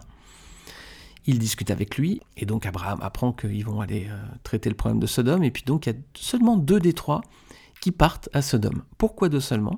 Il 1.26 1.40
discute 1.40 1.72
avec 1.72 1.98
lui, 1.98 2.22
et 2.36 2.46
donc 2.46 2.66
Abraham 2.66 3.00
apprend 3.02 3.32
qu'ils 3.32 3.66
vont 3.66 3.80
aller 3.80 4.08
euh, 4.10 4.18
traiter 4.44 4.70
le 4.70 4.76
problème 4.76 5.00
de 5.00 5.08
Sodome, 5.08 5.44
et 5.44 5.52
puis 5.52 5.64
donc 5.64 5.86
il 5.86 5.94
y 5.94 5.96
a 5.96 6.00
seulement 6.16 6.58
deux 6.58 6.80
des 6.80 6.94
trois 6.94 7.22
qui 7.80 7.92
partent 7.92 8.30
à 8.34 8.42
Sodome. 8.42 8.84
Pourquoi 8.98 9.30
deux 9.30 9.40
seulement? 9.40 9.78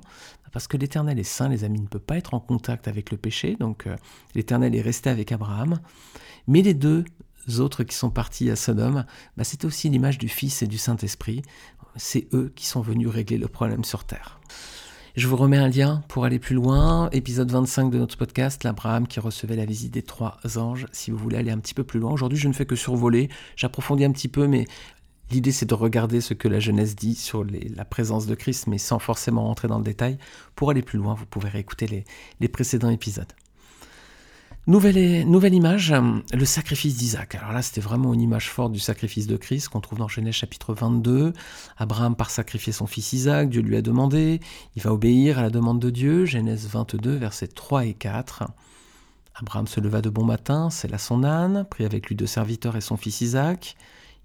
Parce 0.52 0.66
que 0.66 0.76
l'Éternel 0.76 1.18
est 1.18 1.24
saint, 1.24 1.48
les 1.48 1.64
amis, 1.64 1.80
ne 1.80 1.86
peut 1.86 1.98
pas 1.98 2.16
être 2.16 2.34
en 2.34 2.40
contact 2.40 2.88
avec 2.88 3.10
le 3.10 3.16
péché, 3.16 3.56
donc 3.58 3.86
euh, 3.86 3.96
l'Éternel 4.34 4.74
est 4.74 4.80
resté 4.80 5.10
avec 5.10 5.32
Abraham, 5.32 5.80
mais 6.46 6.62
les 6.62 6.74
deux 6.74 7.04
autres 7.58 7.84
qui 7.84 7.96
sont 7.96 8.10
partis 8.10 8.50
à 8.50 8.56
Sodome, 8.56 9.04
bah, 9.36 9.44
c'est 9.44 9.64
aussi 9.64 9.88
l'image 9.88 10.18
du 10.18 10.28
Fils 10.28 10.62
et 10.62 10.66
du 10.66 10.78
Saint-Esprit. 10.78 11.42
C'est 11.96 12.28
eux 12.32 12.52
qui 12.54 12.66
sont 12.66 12.80
venus 12.80 13.08
régler 13.08 13.38
le 13.38 13.48
problème 13.48 13.82
sur 13.82 14.04
Terre. 14.04 14.40
Je 15.16 15.26
vous 15.26 15.36
remets 15.36 15.56
un 15.56 15.68
lien 15.68 16.04
pour 16.06 16.24
aller 16.24 16.38
plus 16.38 16.54
loin. 16.54 17.10
Épisode 17.10 17.50
25 17.50 17.90
de 17.90 17.98
notre 17.98 18.16
podcast, 18.16 18.62
l'Abraham 18.62 19.08
qui 19.08 19.18
recevait 19.18 19.56
la 19.56 19.64
visite 19.64 19.92
des 19.92 20.02
trois 20.02 20.38
anges. 20.56 20.86
Si 20.92 21.10
vous 21.10 21.16
voulez 21.16 21.36
aller 21.36 21.50
un 21.50 21.58
petit 21.58 21.74
peu 21.74 21.82
plus 21.82 21.98
loin. 21.98 22.12
Aujourd'hui, 22.12 22.38
je 22.38 22.46
ne 22.46 22.52
fais 22.52 22.64
que 22.64 22.76
survoler. 22.76 23.28
J'approfondis 23.56 24.04
un 24.04 24.12
petit 24.12 24.28
peu, 24.28 24.46
mais 24.46 24.66
l'idée, 25.30 25.52
c'est 25.52 25.66
de 25.66 25.74
regarder 25.74 26.20
ce 26.20 26.34
que 26.34 26.48
la 26.48 26.60
Genèse 26.60 26.96
dit 26.96 27.14
sur 27.14 27.44
la 27.44 27.84
présence 27.84 28.26
de 28.26 28.34
Christ, 28.34 28.66
mais 28.66 28.78
sans 28.78 28.98
forcément 28.98 29.44
rentrer 29.44 29.68
dans 29.68 29.78
le 29.78 29.84
détail. 29.84 30.18
Pour 30.54 30.70
aller 30.70 30.82
plus 30.82 30.98
loin, 30.98 31.14
vous 31.14 31.26
pouvez 31.26 31.48
réécouter 31.48 32.04
les 32.40 32.48
précédents 32.48 32.90
épisodes. 32.90 33.32
Nouvelle, 34.66 35.26
nouvelle 35.26 35.54
image, 35.54 35.92
le 36.32 36.44
sacrifice 36.44 36.96
d'Isaac. 36.96 37.34
Alors 37.34 37.52
là, 37.52 37.62
c'était 37.62 37.80
vraiment 37.80 38.12
une 38.12 38.20
image 38.20 38.50
forte 38.50 38.72
du 38.72 38.78
sacrifice 38.78 39.26
de 39.26 39.38
Christ 39.38 39.68
qu'on 39.68 39.80
trouve 39.80 39.98
dans 39.98 40.06
Genèse 40.06 40.34
chapitre 40.34 40.74
22. 40.74 41.32
Abraham 41.78 42.14
part 42.14 42.30
sacrifier 42.30 42.72
son 42.72 42.86
fils 42.86 43.14
Isaac, 43.14 43.48
Dieu 43.48 43.62
lui 43.62 43.76
a 43.76 43.82
demandé, 43.82 44.38
il 44.76 44.82
va 44.82 44.92
obéir 44.92 45.38
à 45.38 45.42
la 45.42 45.50
demande 45.50 45.80
de 45.80 45.88
Dieu, 45.88 46.26
Genèse 46.26 46.68
22, 46.68 47.16
versets 47.16 47.48
3 47.48 47.86
et 47.86 47.94
4. 47.94 48.44
Abraham 49.34 49.66
se 49.66 49.80
leva 49.80 50.02
de 50.02 50.10
bon 50.10 50.24
matin, 50.24 50.68
sella 50.68 50.98
son 50.98 51.24
âne, 51.24 51.66
prit 51.70 51.86
avec 51.86 52.08
lui 52.08 52.14
deux 52.14 52.26
serviteurs 52.26 52.76
et 52.76 52.82
son 52.82 52.98
fils 52.98 53.22
Isaac. 53.22 53.76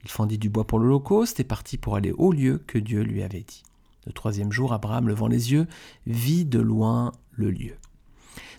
Il 0.06 0.12
fendit 0.12 0.38
du 0.38 0.50
bois 0.50 0.66
pour 0.66 0.80
l'Holocauste 0.80 1.40
et 1.40 1.44
partit 1.44 1.78
pour 1.78 1.96
aller 1.96 2.12
au 2.12 2.32
lieu 2.32 2.62
que 2.68 2.78
Dieu 2.78 3.02
lui 3.02 3.24
avait 3.24 3.40
dit. 3.48 3.64
Le 4.06 4.14
troisième 4.14 4.52
jour, 4.52 4.72
Abraham, 4.72 5.08
levant 5.08 5.28
les 5.28 5.52
yeux, 5.52 5.68
vit 6.06 6.46
de 6.46 6.60
loin 6.60 7.12
le 7.32 7.50
lieu. 7.50 7.74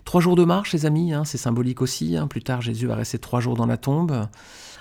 Trois 0.03 0.19
jours 0.19 0.35
de 0.35 0.43
marche, 0.43 0.73
les 0.73 0.85
amis, 0.85 1.13
hein, 1.13 1.23
c'est 1.23 1.37
symbolique 1.37 1.81
aussi. 1.81 2.17
Hein. 2.17 2.27
Plus 2.27 2.41
tard, 2.41 2.61
Jésus 2.61 2.85
va 2.85 2.95
rester 2.95 3.17
trois 3.17 3.39
jours 3.39 3.55
dans 3.55 3.65
la 3.65 3.77
tombe. 3.77 4.27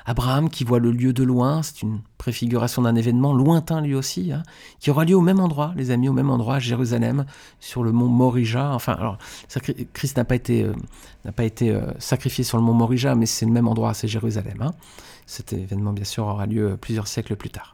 Abraham 0.06 0.48
qui 0.50 0.62
voit 0.62 0.78
le 0.78 0.92
lieu 0.92 1.12
de 1.12 1.24
loin, 1.24 1.62
c'est 1.64 1.82
une 1.82 2.00
préfiguration 2.16 2.82
d'un 2.82 2.94
événement 2.94 3.32
lointain 3.32 3.80
lui 3.80 3.96
aussi, 3.96 4.32
hein, 4.32 4.44
qui 4.78 4.90
aura 4.90 5.04
lieu 5.04 5.16
au 5.16 5.20
même 5.20 5.40
endroit, 5.40 5.72
les 5.76 5.90
amis, 5.90 6.08
au 6.08 6.12
même 6.12 6.30
endroit, 6.30 6.60
Jérusalem, 6.60 7.26
sur 7.58 7.82
le 7.82 7.90
mont 7.90 8.06
Morija. 8.06 8.72
Enfin, 8.72 8.92
alors, 8.92 9.18
Christ 9.92 10.16
n'a 10.16 10.24
pas 10.24 10.36
été, 10.36 10.62
euh, 10.62 10.74
euh, 11.62 11.92
sacrifié 11.98 12.44
sur 12.44 12.56
le 12.56 12.62
mont 12.62 12.72
Morija, 12.72 13.16
mais 13.16 13.26
c'est 13.26 13.46
le 13.46 13.52
même 13.52 13.66
endroit, 13.66 13.94
c'est 13.94 14.06
Jérusalem. 14.06 14.70
Cet 15.26 15.52
événement, 15.52 15.92
bien 15.92 16.04
sûr, 16.04 16.26
aura 16.26 16.46
lieu 16.46 16.76
plusieurs 16.80 17.08
siècles 17.08 17.36
plus 17.36 17.50
tard. 17.50 17.72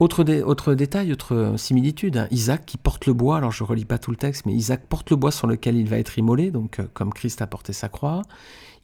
Autre, 0.00 0.74
détail, 0.74 1.10
autre 1.12 1.54
similitude, 1.56 2.18
hein. 2.18 2.28
Isaac 2.30 2.64
qui 2.64 2.76
porte 2.76 3.06
le 3.06 3.12
bois, 3.14 3.38
alors 3.38 3.50
je 3.50 3.64
ne 3.64 3.68
relis 3.68 3.84
pas 3.84 3.98
tout 3.98 4.12
le 4.12 4.16
texte, 4.16 4.46
mais 4.46 4.52
Isaac 4.52 4.86
porte 4.86 5.10
le 5.10 5.16
bois 5.16 5.32
sur 5.32 5.48
lequel 5.48 5.74
il 5.74 5.88
va 5.88 5.98
être 5.98 6.16
immolé, 6.18 6.52
donc 6.52 6.78
euh, 6.78 6.86
comme 6.94 7.12
Christ 7.12 7.42
a 7.42 7.48
porté 7.48 7.72
sa 7.72 7.88
croix. 7.88 8.22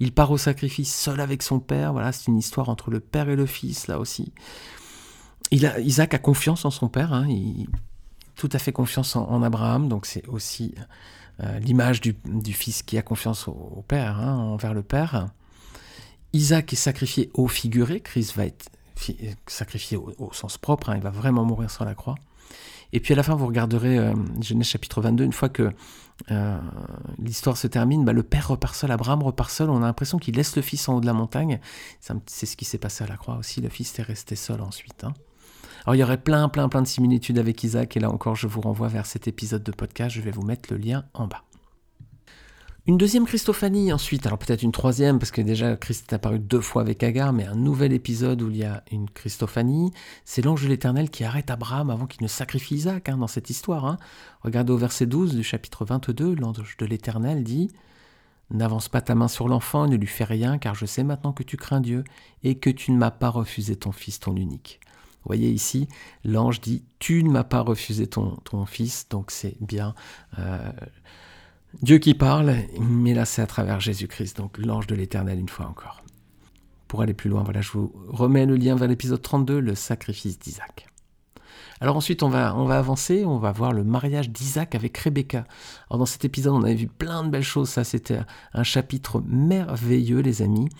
Il 0.00 0.10
part 0.10 0.32
au 0.32 0.38
sacrifice 0.38 0.92
seul 0.92 1.20
avec 1.20 1.44
son 1.44 1.60
père, 1.60 1.92
voilà, 1.92 2.10
c'est 2.10 2.26
une 2.26 2.36
histoire 2.36 2.68
entre 2.68 2.90
le 2.90 2.98
père 2.98 3.28
et 3.28 3.36
le 3.36 3.46
fils, 3.46 3.86
là 3.86 4.00
aussi. 4.00 4.32
Isaac 5.52 6.14
a 6.14 6.18
confiance 6.18 6.64
en 6.64 6.70
son 6.70 6.88
père, 6.88 7.12
hein. 7.12 7.28
tout 8.34 8.50
à 8.52 8.58
fait 8.58 8.72
confiance 8.72 9.14
en, 9.14 9.40
Abraham, 9.44 9.88
donc 9.88 10.06
c'est 10.06 10.26
aussi 10.26 10.74
euh, 11.38 11.60
l'image 11.60 12.00
du, 12.00 12.16
fils 12.52 12.82
qui 12.82 12.98
a 12.98 13.02
confiance 13.02 13.46
au, 13.46 13.84
père, 13.86 14.18
hein, 14.18 14.34
envers 14.36 14.74
le 14.74 14.82
père. 14.82 15.28
Isaac 16.34 16.72
est 16.72 16.76
sacrifié 16.76 17.30
au 17.32 17.46
figuré, 17.46 18.00
Christ 18.00 18.34
va 18.36 18.46
être 18.46 18.70
sacrifié 19.46 19.96
au, 19.96 20.32
sens 20.32 20.58
propre, 20.58 20.90
hein, 20.90 20.96
il 20.96 21.02
va 21.02 21.10
vraiment 21.10 21.44
mourir 21.44 21.70
sur 21.70 21.84
la 21.84 21.94
croix. 21.94 22.16
Et 22.92 23.00
puis 23.00 23.14
à 23.14 23.16
la 23.16 23.22
fin, 23.22 23.34
vous 23.34 23.46
regarderez 23.46 23.98
euh, 23.98 24.14
Genèse 24.40 24.66
chapitre 24.66 25.00
22, 25.00 25.24
une 25.24 25.32
fois 25.32 25.48
que 25.48 25.70
euh, 26.30 26.58
l'histoire 27.18 27.56
se 27.56 27.68
termine, 27.68 28.04
bah, 28.04 28.12
le 28.12 28.24
père 28.24 28.48
repart 28.48 28.74
seul, 28.74 28.90
Abraham 28.90 29.22
repart 29.22 29.50
seul, 29.50 29.70
on 29.70 29.78
a 29.78 29.86
l'impression 29.86 30.18
qu'il 30.18 30.34
laisse 30.34 30.56
le 30.56 30.62
fils 30.62 30.88
en 30.88 30.96
haut 30.96 31.00
de 31.00 31.06
la 31.06 31.12
montagne. 31.12 31.60
C'est 32.00 32.46
ce 32.46 32.56
qui 32.56 32.64
s'est 32.64 32.78
passé 32.78 33.04
à 33.04 33.06
la 33.06 33.16
croix 33.16 33.36
aussi, 33.36 33.60
le 33.60 33.68
fils 33.68 33.96
est 34.00 34.02
resté 34.02 34.34
seul 34.34 34.60
ensuite. 34.60 35.04
Hein. 35.04 35.14
Alors 35.86 35.94
il 35.94 35.98
y 35.98 36.02
aurait 36.02 36.20
plein, 36.20 36.48
plein, 36.48 36.68
plein 36.68 36.82
de 36.82 36.88
similitudes 36.88 37.38
avec 37.38 37.62
Isaac, 37.62 37.96
et 37.96 38.00
là 38.00 38.10
encore, 38.10 38.34
je 38.34 38.48
vous 38.48 38.60
renvoie 38.60 38.88
vers 38.88 39.06
cet 39.06 39.28
épisode 39.28 39.62
de 39.62 39.72
podcast, 39.72 40.16
je 40.16 40.20
vais 40.20 40.32
vous 40.32 40.42
mettre 40.42 40.72
le 40.72 40.78
lien 40.78 41.04
en 41.14 41.28
bas. 41.28 41.44
Une 42.86 42.98
deuxième 42.98 43.24
Christophanie 43.24 43.94
ensuite, 43.94 44.26
alors 44.26 44.38
peut-être 44.38 44.62
une 44.62 44.70
troisième, 44.70 45.18
parce 45.18 45.30
que 45.30 45.40
déjà 45.40 45.74
Christ 45.74 46.12
est 46.12 46.14
apparu 46.14 46.38
deux 46.38 46.60
fois 46.60 46.82
avec 46.82 47.02
Agar, 47.02 47.32
mais 47.32 47.46
un 47.46 47.54
nouvel 47.54 47.94
épisode 47.94 48.42
où 48.42 48.50
il 48.50 48.58
y 48.58 48.64
a 48.64 48.84
une 48.92 49.08
Christophanie, 49.08 49.90
c'est 50.26 50.42
l'ange 50.42 50.62
de 50.62 50.68
l'Éternel 50.68 51.08
qui 51.08 51.24
arrête 51.24 51.50
Abraham 51.50 51.88
avant 51.88 52.06
qu'il 52.06 52.22
ne 52.22 52.28
sacrifie 52.28 52.74
Isaac 52.74 53.08
hein, 53.08 53.16
dans 53.16 53.26
cette 53.26 53.48
histoire. 53.48 53.86
Hein. 53.86 53.96
Regardez 54.42 54.70
au 54.70 54.76
verset 54.76 55.06
12 55.06 55.34
du 55.34 55.42
chapitre 55.42 55.86
22, 55.86 56.34
l'ange 56.34 56.76
de 56.76 56.84
l'Éternel 56.84 57.42
dit 57.42 57.70
N'avance 58.50 58.90
pas 58.90 59.00
ta 59.00 59.14
main 59.14 59.28
sur 59.28 59.48
l'enfant, 59.48 59.88
ne 59.88 59.96
lui 59.96 60.06
fais 60.06 60.24
rien, 60.24 60.58
car 60.58 60.74
je 60.74 60.84
sais 60.84 61.04
maintenant 61.04 61.32
que 61.32 61.42
tu 61.42 61.56
crains 61.56 61.80
Dieu 61.80 62.04
et 62.42 62.56
que 62.56 62.68
tu 62.68 62.92
ne 62.92 62.98
m'as 62.98 63.10
pas 63.10 63.30
refusé 63.30 63.76
ton 63.76 63.92
fils, 63.92 64.20
ton 64.20 64.36
unique. 64.36 64.78
Vous 65.22 65.28
voyez 65.28 65.48
ici, 65.48 65.88
l'ange 66.22 66.60
dit 66.60 66.84
Tu 66.98 67.24
ne 67.24 67.30
m'as 67.30 67.44
pas 67.44 67.60
refusé 67.60 68.06
ton, 68.06 68.36
fils, 68.66 69.08
donc 69.08 69.30
c'est 69.30 69.56
bien. 69.62 69.94
Euh, 70.38 70.70
Dieu 71.82 71.98
qui 71.98 72.14
parle, 72.14 72.56
mais 72.78 73.14
là 73.14 73.24
c'est 73.24 73.42
à 73.42 73.46
travers 73.46 73.80
Jésus-Christ, 73.80 74.36
donc 74.36 74.58
l'ange 74.58 74.86
de 74.86 74.94
l'Éternel 74.94 75.38
une 75.38 75.48
fois 75.48 75.66
encore. 75.66 76.02
Pour 76.88 77.02
aller 77.02 77.14
plus 77.14 77.30
loin, 77.30 77.42
voilà, 77.42 77.60
je 77.60 77.72
vous 77.72 77.92
remets 78.08 78.46
le 78.46 78.56
lien 78.56 78.76
vers 78.76 78.88
l'épisode 78.88 79.20
32, 79.20 79.60
le 79.60 79.74
sacrifice 79.74 80.38
d'Isaac. 80.38 80.86
Alors 81.84 81.98
ensuite, 81.98 82.22
on 82.22 82.30
va, 82.30 82.56
on 82.56 82.64
va 82.64 82.78
avancer, 82.78 83.26
on 83.26 83.36
va 83.36 83.52
voir 83.52 83.74
le 83.74 83.84
mariage 83.84 84.30
d'Isaac 84.30 84.74
avec 84.74 84.96
Rebecca. 84.96 85.44
Alors 85.90 85.98
dans 85.98 86.06
cet 86.06 86.24
épisode, 86.24 86.54
on 86.54 86.62
avait 86.62 86.76
vu 86.76 86.86
plein 86.86 87.22
de 87.22 87.28
belles 87.28 87.42
choses, 87.42 87.68
ça 87.68 87.84
c'était 87.84 88.20
un 88.54 88.62
chapitre 88.62 89.22
merveilleux, 89.26 90.20
les 90.20 90.40
amis. 90.40 90.70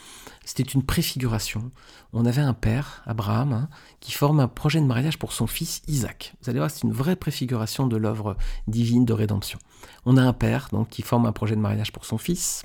C'était 0.47 0.62
une 0.62 0.83
préfiguration. 0.83 1.71
On 2.14 2.25
avait 2.25 2.40
un 2.40 2.55
père, 2.55 3.03
Abraham, 3.05 3.53
hein, 3.53 3.69
qui 4.01 4.12
forme 4.12 4.40
un 4.40 4.49
projet 4.49 4.81
de 4.81 4.87
mariage 4.87 5.19
pour 5.19 5.35
son 5.35 5.47
fils 5.47 5.83
Isaac. 5.88 6.37
Vous 6.40 6.49
allez 6.49 6.59
voir, 6.59 6.71
c'est 6.71 6.85
une 6.85 6.93
vraie 6.93 7.17
préfiguration 7.17 7.87
de 7.87 7.99
l'œuvre 7.99 8.38
divine 8.67 9.05
de 9.05 9.12
rédemption. 9.12 9.59
On 10.07 10.17
a 10.17 10.23
un 10.23 10.33
père 10.33 10.71
donc 10.73 10.88
qui 10.88 11.03
forme 11.03 11.27
un 11.27 11.33
projet 11.33 11.55
de 11.55 11.61
mariage 11.61 11.93
pour 11.93 12.07
son 12.07 12.17
fils. 12.17 12.64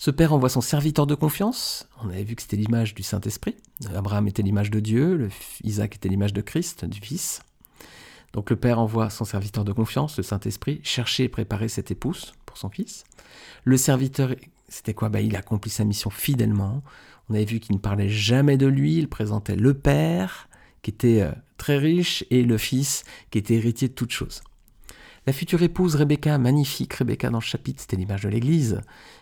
Ce 0.00 0.12
père 0.12 0.32
envoie 0.32 0.48
son 0.48 0.60
serviteur 0.60 1.08
de 1.08 1.16
confiance. 1.16 1.88
On 2.04 2.08
avait 2.08 2.22
vu 2.22 2.36
que 2.36 2.42
c'était 2.42 2.56
l'image 2.56 2.94
du 2.94 3.02
Saint-Esprit. 3.02 3.56
Abraham 3.96 4.28
était 4.28 4.44
l'image 4.44 4.70
de 4.70 4.78
Dieu, 4.78 5.28
Isaac 5.64 5.96
était 5.96 6.08
l'image 6.08 6.32
de 6.32 6.40
Christ, 6.40 6.84
du 6.84 7.00
Fils. 7.00 7.40
Donc 8.32 8.50
le 8.50 8.56
père 8.56 8.78
envoie 8.78 9.10
son 9.10 9.24
serviteur 9.24 9.64
de 9.64 9.72
confiance, 9.72 10.16
le 10.16 10.22
Saint-Esprit, 10.22 10.80
chercher 10.82 11.24
et 11.24 11.28
préparer 11.28 11.68
cette 11.68 11.90
épouse 11.90 12.32
pour 12.46 12.58
son 12.58 12.68
fils. 12.68 13.04
Le 13.64 13.76
serviteur, 13.76 14.34
c'était 14.68 14.94
quoi? 14.94 15.08
Bah, 15.08 15.20
Il 15.20 15.36
accomplit 15.36 15.70
sa 15.70 15.84
mission 15.84 16.10
fidèlement. 16.10 16.82
On 17.28 17.34
avait 17.34 17.44
vu 17.44 17.60
qu'il 17.60 17.74
ne 17.74 17.80
parlait 17.80 18.08
jamais 18.08 18.56
de 18.56 18.66
lui, 18.66 18.96
il 18.96 19.08
présentait 19.08 19.56
le 19.56 19.74
père, 19.74 20.48
qui 20.82 20.90
était 20.90 21.22
euh, 21.22 21.32
très 21.56 21.78
riche, 21.78 22.24
et 22.30 22.42
le 22.42 22.58
fils, 22.58 23.04
qui 23.30 23.38
était 23.38 23.54
héritier 23.54 23.88
de 23.88 23.94
toutes 23.94 24.12
choses. 24.12 24.42
La 25.26 25.34
future 25.34 25.62
épouse 25.62 25.94
Rebecca, 25.94 26.38
magnifique 26.38 26.94
Rebecca 26.94 27.28
dans 27.28 27.38
le 27.38 27.42
chapitre, 27.42 27.82
c'était 27.82 27.96
l'image 27.96 28.22
de 28.22 28.30
l'Église. 28.30 28.80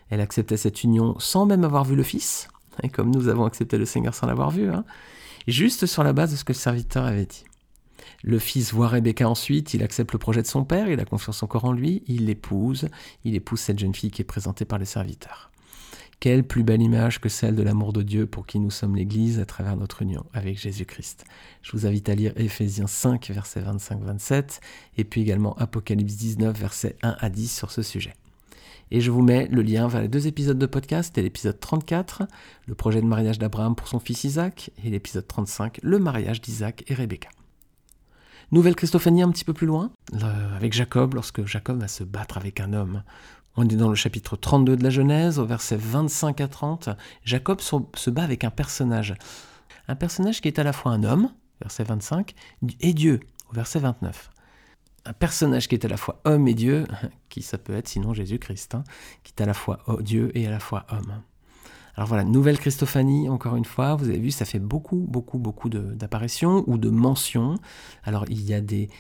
Elle 0.09 0.21
acceptait 0.21 0.57
cette 0.57 0.85
union 0.85 1.19
sans 1.19 1.47
même 1.47 1.65
avoir 1.65 1.85
vu 1.85 1.97
le 1.97 2.05
Fils, 2.05 2.49
hein, 2.83 2.89
comme 2.91 3.11
nous 3.11 3.27
avons 3.27 3.45
accepté 3.45 3.77
le 3.77 3.87
Seigneur 3.87 4.15
sans 4.15 4.29
l'avoir 4.29 4.51
vu, 4.51 4.71
hein, 4.71 4.85
juste 5.49 5.87
sur 5.87 6.05
la 6.05 6.13
base 6.13 6.31
de 6.31 6.37
ce 6.37 6.45
que 6.45 6.53
le 6.53 6.59
serviteur 6.59 7.05
avait 7.05 7.27
dit. 7.27 7.43
Le 8.23 8.39
fils 8.39 8.73
voit 8.73 8.89
Rebecca 8.89 9.29
ensuite, 9.29 9.75
il 9.75 9.83
accepte 9.83 10.13
le 10.13 10.19
projet 10.19 10.43
de 10.43 10.47
son 10.47 10.65
père, 10.65 10.89
il 10.89 11.01
a 11.01 11.05
confiance 11.05 11.43
encore 11.43 11.65
en 11.65 11.73
lui, 11.73 12.03
il 12.07 12.27
l'épouse, 12.27 12.89
il 13.25 13.35
épouse 13.35 13.61
cette 13.61 13.79
jeune 13.79 13.95
fille 13.95 14.11
qui 14.11 14.23
est 14.23 14.27
présentée 14.27 14.65
par 14.65 14.79
les 14.79 14.85
serviteurs. 14.85 15.51
Quelle 16.19 16.45
plus 16.45 16.63
belle 16.63 16.81
image 16.81 17.21
que 17.21 17.29
celle 17.29 17.55
de 17.55 17.63
l'amour 17.63 17.93
de 17.93 18.03
Dieu 18.03 18.27
pour 18.27 18.47
qui 18.47 18.59
nous 18.59 18.71
sommes 18.71 18.97
l'Église 18.97 19.39
à 19.39 19.45
travers 19.45 19.77
notre 19.77 20.01
union 20.01 20.25
avec 20.33 20.59
Jésus-Christ. 20.59 21.27
Je 21.61 21.73
vous 21.73 21.87
invite 21.87 22.09
à 22.09 22.15
lire 22.15 22.33
Éphésiens 22.37 22.87
5, 22.87 23.31
versets 23.31 23.61
25-27, 23.61 24.61
et 24.97 25.05
puis 25.05 25.21
également 25.21 25.55
Apocalypse 25.57 26.17
19, 26.17 26.59
versets 26.59 26.97
1 27.03 27.17
à 27.21 27.29
10 27.29 27.55
sur 27.55 27.71
ce 27.71 27.83
sujet. 27.83 28.15
Et 28.91 29.01
je 29.01 29.11
vous 29.11 29.23
mets 29.23 29.47
le 29.49 29.63
lien 29.63 29.89
vers 29.89 30.01
les 30.01 30.09
deux 30.09 30.27
épisodes 30.27 30.59
de 30.59 30.67
podcast 30.67 31.19
et 31.19 31.23
l'épisode 31.23 31.61
34, 31.61 32.23
le 32.67 32.75
projet 32.75 33.03
de 33.03 33.07
mariage 33.07 33.39
d'Abraham 33.39 33.75
pour 33.75 33.89
son 33.89 33.99
fils 33.99 34.25
Isaac, 34.25 34.71
et 34.85 34.91
l'épisode 34.91 35.27
35, 35.27 35.81
le 35.83 35.99
mariage 35.99 36.41
d'Isaac 36.41 36.85
et 36.89 36.95
Rebecca. 36.95 37.29
Nouvelle 38.53 38.77
Christophanie 38.77 39.23
un 39.23 39.31
petit 39.31 39.45
peu 39.45 39.53
plus 39.53 39.67
loin, 39.67 39.91
avec 40.55 40.73
Jacob, 40.73 41.15
lorsque 41.15 41.45
Jacob 41.47 41.81
va 41.81 41.89
se 41.89 42.05
battre 42.05 42.37
avec 42.37 42.61
un 42.61 42.73
homme. 42.73 43.03
On 43.57 43.69
est 43.69 43.75
dans 43.75 43.89
le 43.89 43.95
chapitre 43.95 44.37
32 44.37 44.77
de 44.77 44.83
la 44.85 44.91
Genèse, 44.91 45.39
au 45.39 45.47
verset 45.47 45.77
25 45.77 46.41
à 46.41 46.49
30. 46.49 46.91
Jacob 47.25 47.61
se 47.61 48.11
bat 48.11 48.23
avec 48.23 48.45
un 48.45 48.51
personnage. 48.51 49.15
Un 49.89 49.97
personnage 49.97 50.41
qui 50.41 50.49
est 50.49 50.59
à 50.59 50.65
la 50.65 50.73
fois 50.73 50.93
un 50.93 51.03
homme, 51.03 51.31
verset 51.61 51.85
25, 51.85 52.35
et 52.81 52.93
Dieu, 52.93 53.21
au 53.51 53.55
verset 53.55 53.81
29 53.81 54.31
un 55.07 55.13
personnage 55.13 55.69
qui 55.69 55.77
est 55.77 55.85
à 55.85 55.89
la 55.89 55.97
fois 55.97 56.21
homme 56.25 56.49
et 56.49 56.55
Dieu, 56.55 56.85
qui 57.29 57.43
ça 57.43 57.59
peut 57.59 57.75
être 57.75 57.89
sinon 57.89 58.13
Jésus-Christ, 58.13 58.75
hein, 58.75 58.85
qui 59.23 59.33
est 59.37 59.43
à 59.43 59.47
la 59.47 59.55
fois 59.55 59.85
Dieu 60.01 60.37
et 60.37 60.47
à 60.47 60.51
la 60.51 60.59
fois 60.59 60.85
homme. 60.91 61.23
Alors 61.97 62.09
voilà, 62.09 62.25
nouvelle 62.25 62.59
Christophanie, 62.59 63.29
encore 63.29 63.57
une 63.57 63.65
fois, 63.65 63.95
vous 63.95 64.09
avez 64.09 64.19
vu, 64.19 64.31
ça 64.31 64.45
fait 64.45 64.59
beaucoup, 64.59 65.07
beaucoup, 65.09 65.39
beaucoup 65.39 65.71
d'apparitions 65.71 66.63
ou 66.67 66.77
de 66.77 66.91
mentions. 66.91 67.55
Alors 68.05 68.27
il 68.29 68.43
y 68.43 68.53
a 68.53 68.61
des 68.61 68.91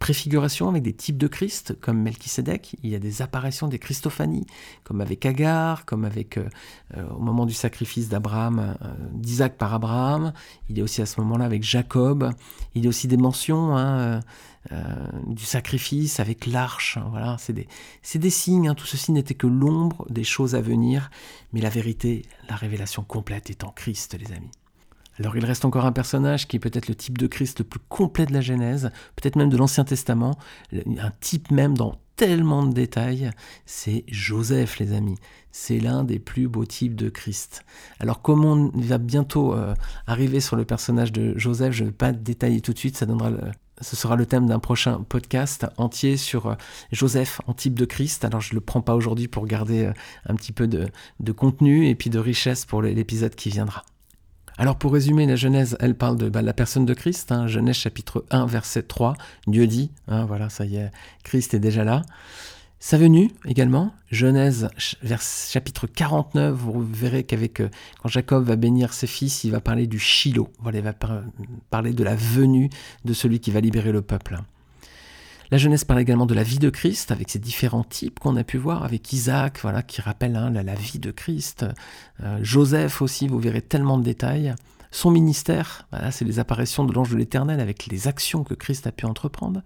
préfigurations 0.00 0.68
avec 0.68 0.82
des 0.82 0.94
types 0.94 1.18
de 1.18 1.28
Christ, 1.28 1.76
comme 1.80 2.00
Melchisedec. 2.00 2.74
Il 2.82 2.90
y 2.90 2.94
a 2.94 2.98
des 2.98 3.20
apparitions 3.22 3.68
des 3.68 3.78
Christophanies, 3.78 4.46
comme 4.82 5.02
avec 5.02 5.24
Agar, 5.26 5.84
comme 5.84 6.06
avec 6.06 6.38
euh, 6.38 6.48
euh, 6.96 7.06
au 7.10 7.20
moment 7.20 7.44
du 7.44 7.52
sacrifice 7.52 8.08
d'Abraham, 8.08 8.76
euh, 8.82 8.94
d'Isaac 9.12 9.58
par 9.58 9.74
Abraham. 9.74 10.32
Il 10.70 10.78
y 10.78 10.80
a 10.80 10.84
aussi 10.84 11.02
à 11.02 11.06
ce 11.06 11.20
moment-là 11.20 11.44
avec 11.44 11.62
Jacob. 11.62 12.32
Il 12.74 12.82
y 12.82 12.86
a 12.86 12.88
aussi 12.88 13.08
des 13.08 13.18
mentions 13.18 13.76
hein, 13.76 14.20
du 15.26 15.44
sacrifice 15.44 16.18
avec 16.18 16.46
l'arche. 16.46 16.98
Voilà, 17.10 17.36
c'est 17.38 17.52
des, 17.52 17.68
des, 18.14 18.30
signes. 18.30 18.68
Hein. 18.68 18.74
Tout 18.74 18.86
ceci 18.86 19.12
n'était 19.12 19.34
que 19.34 19.46
l'ombre 19.46 20.06
des 20.08 20.24
choses 20.24 20.54
à 20.54 20.62
venir, 20.62 21.10
mais 21.52 21.60
la 21.60 21.70
vérité, 21.70 22.24
la 22.48 22.56
révélation 22.56 23.04
complète 23.04 23.50
est 23.50 23.64
en 23.64 23.70
Christ, 23.70 24.16
les 24.18 24.32
amis. 24.32 24.50
Alors 25.20 25.36
il 25.36 25.44
reste 25.44 25.66
encore 25.66 25.84
un 25.84 25.92
personnage 25.92 26.48
qui 26.48 26.56
est 26.56 26.60
peut-être 26.60 26.88
le 26.88 26.94
type 26.94 27.18
de 27.18 27.26
Christ 27.26 27.58
le 27.58 27.64
plus 27.64 27.80
complet 27.90 28.24
de 28.24 28.32
la 28.32 28.40
Genèse, 28.40 28.90
peut-être 29.16 29.36
même 29.36 29.50
de 29.50 29.56
l'Ancien 29.58 29.84
Testament, 29.84 30.38
un 30.72 31.12
type 31.20 31.50
même 31.50 31.76
dans 31.76 31.98
tellement 32.16 32.64
de 32.64 32.72
détails, 32.72 33.30
c'est 33.64 34.04
Joseph 34.08 34.78
les 34.78 34.92
amis. 34.92 35.16
C'est 35.52 35.78
l'un 35.78 36.04
des 36.04 36.18
plus 36.18 36.48
beaux 36.48 36.64
types 36.64 36.94
de 36.94 37.08
Christ. 37.08 37.64
Alors 37.98 38.22
comme 38.22 38.44
on 38.44 38.70
va 38.74 38.98
bientôt 38.98 39.54
euh, 39.54 39.74
arriver 40.06 40.40
sur 40.40 40.56
le 40.56 40.64
personnage 40.64 41.12
de 41.12 41.36
Joseph, 41.38 41.72
je 41.72 41.84
ne 41.84 41.88
vais 41.88 41.94
pas 41.94 42.12
détailler 42.12 42.60
tout 42.60 42.72
de 42.72 42.78
suite, 42.78 43.02
ce 43.80 43.96
sera 43.96 44.16
le 44.16 44.26
thème 44.26 44.46
d'un 44.46 44.58
prochain 44.58 45.02
podcast 45.08 45.66
entier 45.76 46.16
sur 46.16 46.46
euh, 46.46 46.54
Joseph 46.92 47.40
en 47.46 47.52
type 47.52 47.78
de 47.78 47.84
Christ. 47.84 48.24
Alors 48.24 48.40
je 48.40 48.52
ne 48.52 48.56
le 48.56 48.60
prends 48.60 48.82
pas 48.82 48.94
aujourd'hui 48.94 49.28
pour 49.28 49.46
garder 49.46 49.84
euh, 49.84 49.92
un 50.26 50.34
petit 50.34 50.52
peu 50.52 50.66
de, 50.66 50.90
contenu 51.32 51.88
et 51.88 51.94
puis 51.94 52.08
de 52.08 52.18
richesse 52.18 52.64
pour 52.64 52.80
l'épisode 52.82 53.34
qui 53.34 53.50
viendra. 53.50 53.82
Alors 54.60 54.76
pour 54.76 54.92
résumer, 54.92 55.24
la 55.24 55.36
Genèse, 55.36 55.78
elle 55.80 55.94
parle 55.94 56.18
de 56.18 56.28
bah, 56.28 56.42
la 56.42 56.52
personne 56.52 56.84
de 56.84 56.92
Christ. 56.92 57.32
Hein, 57.32 57.46
Genèse 57.46 57.76
chapitre 57.76 58.26
1, 58.28 58.44
verset 58.44 58.82
3. 58.82 59.14
Dieu 59.46 59.66
dit, 59.66 59.90
hein, 60.06 60.26
voilà, 60.26 60.50
ça 60.50 60.66
y 60.66 60.76
est, 60.76 60.90
Christ 61.24 61.54
est 61.54 61.58
déjà 61.58 61.82
là. 61.82 62.02
Sa 62.78 62.98
venue 62.98 63.30
également, 63.46 63.94
Genèse 64.10 64.68
chapitre 65.48 65.86
49, 65.86 66.54
vous 66.54 66.84
verrez 66.84 67.24
qu'avec 67.24 67.60
euh, 67.60 67.70
quand 68.02 68.10
Jacob 68.10 68.44
va 68.44 68.56
bénir 68.56 68.92
ses 68.92 69.06
fils, 69.06 69.44
il 69.44 69.50
va 69.50 69.62
parler 69.62 69.86
du 69.86 69.98
Shiloh, 69.98 70.50
il 70.74 70.80
va 70.82 70.92
parler 71.70 71.94
de 71.94 72.04
la 72.04 72.14
venue 72.14 72.68
de 73.06 73.14
celui 73.14 73.40
qui 73.40 73.50
va 73.50 73.60
libérer 73.60 73.92
le 73.92 74.02
peuple. 74.02 74.40
La 75.50 75.58
jeunesse 75.58 75.84
parle 75.84 76.00
également 76.00 76.26
de 76.26 76.34
la 76.34 76.44
vie 76.44 76.60
de 76.60 76.70
Christ, 76.70 77.10
avec 77.10 77.28
ses 77.28 77.40
différents 77.40 77.82
types 77.82 78.20
qu'on 78.20 78.36
a 78.36 78.44
pu 78.44 78.56
voir, 78.56 78.84
avec 78.84 79.12
Isaac, 79.12 79.58
voilà, 79.62 79.82
qui 79.82 80.00
rappelle 80.00 80.36
hein, 80.36 80.50
la, 80.50 80.74
vie 80.74 81.00
de 81.00 81.10
Christ. 81.10 81.66
Euh, 82.22 82.38
Joseph 82.40 83.02
aussi, 83.02 83.26
vous 83.26 83.40
verrez 83.40 83.60
tellement 83.60 83.98
de 83.98 84.04
détails. 84.04 84.54
Son 84.92 85.10
ministère, 85.10 85.88
voilà, 85.90 86.12
c'est 86.12 86.24
les 86.24 86.38
apparitions 86.38 86.84
de 86.84 86.92
l'ange 86.92 87.10
de 87.10 87.16
l'Éternel 87.16 87.58
avec 87.58 87.86
les 87.86 88.06
actions 88.06 88.44
que 88.44 88.54
Christ 88.54 88.86
a 88.86 88.92
pu 88.92 89.06
entreprendre. 89.06 89.62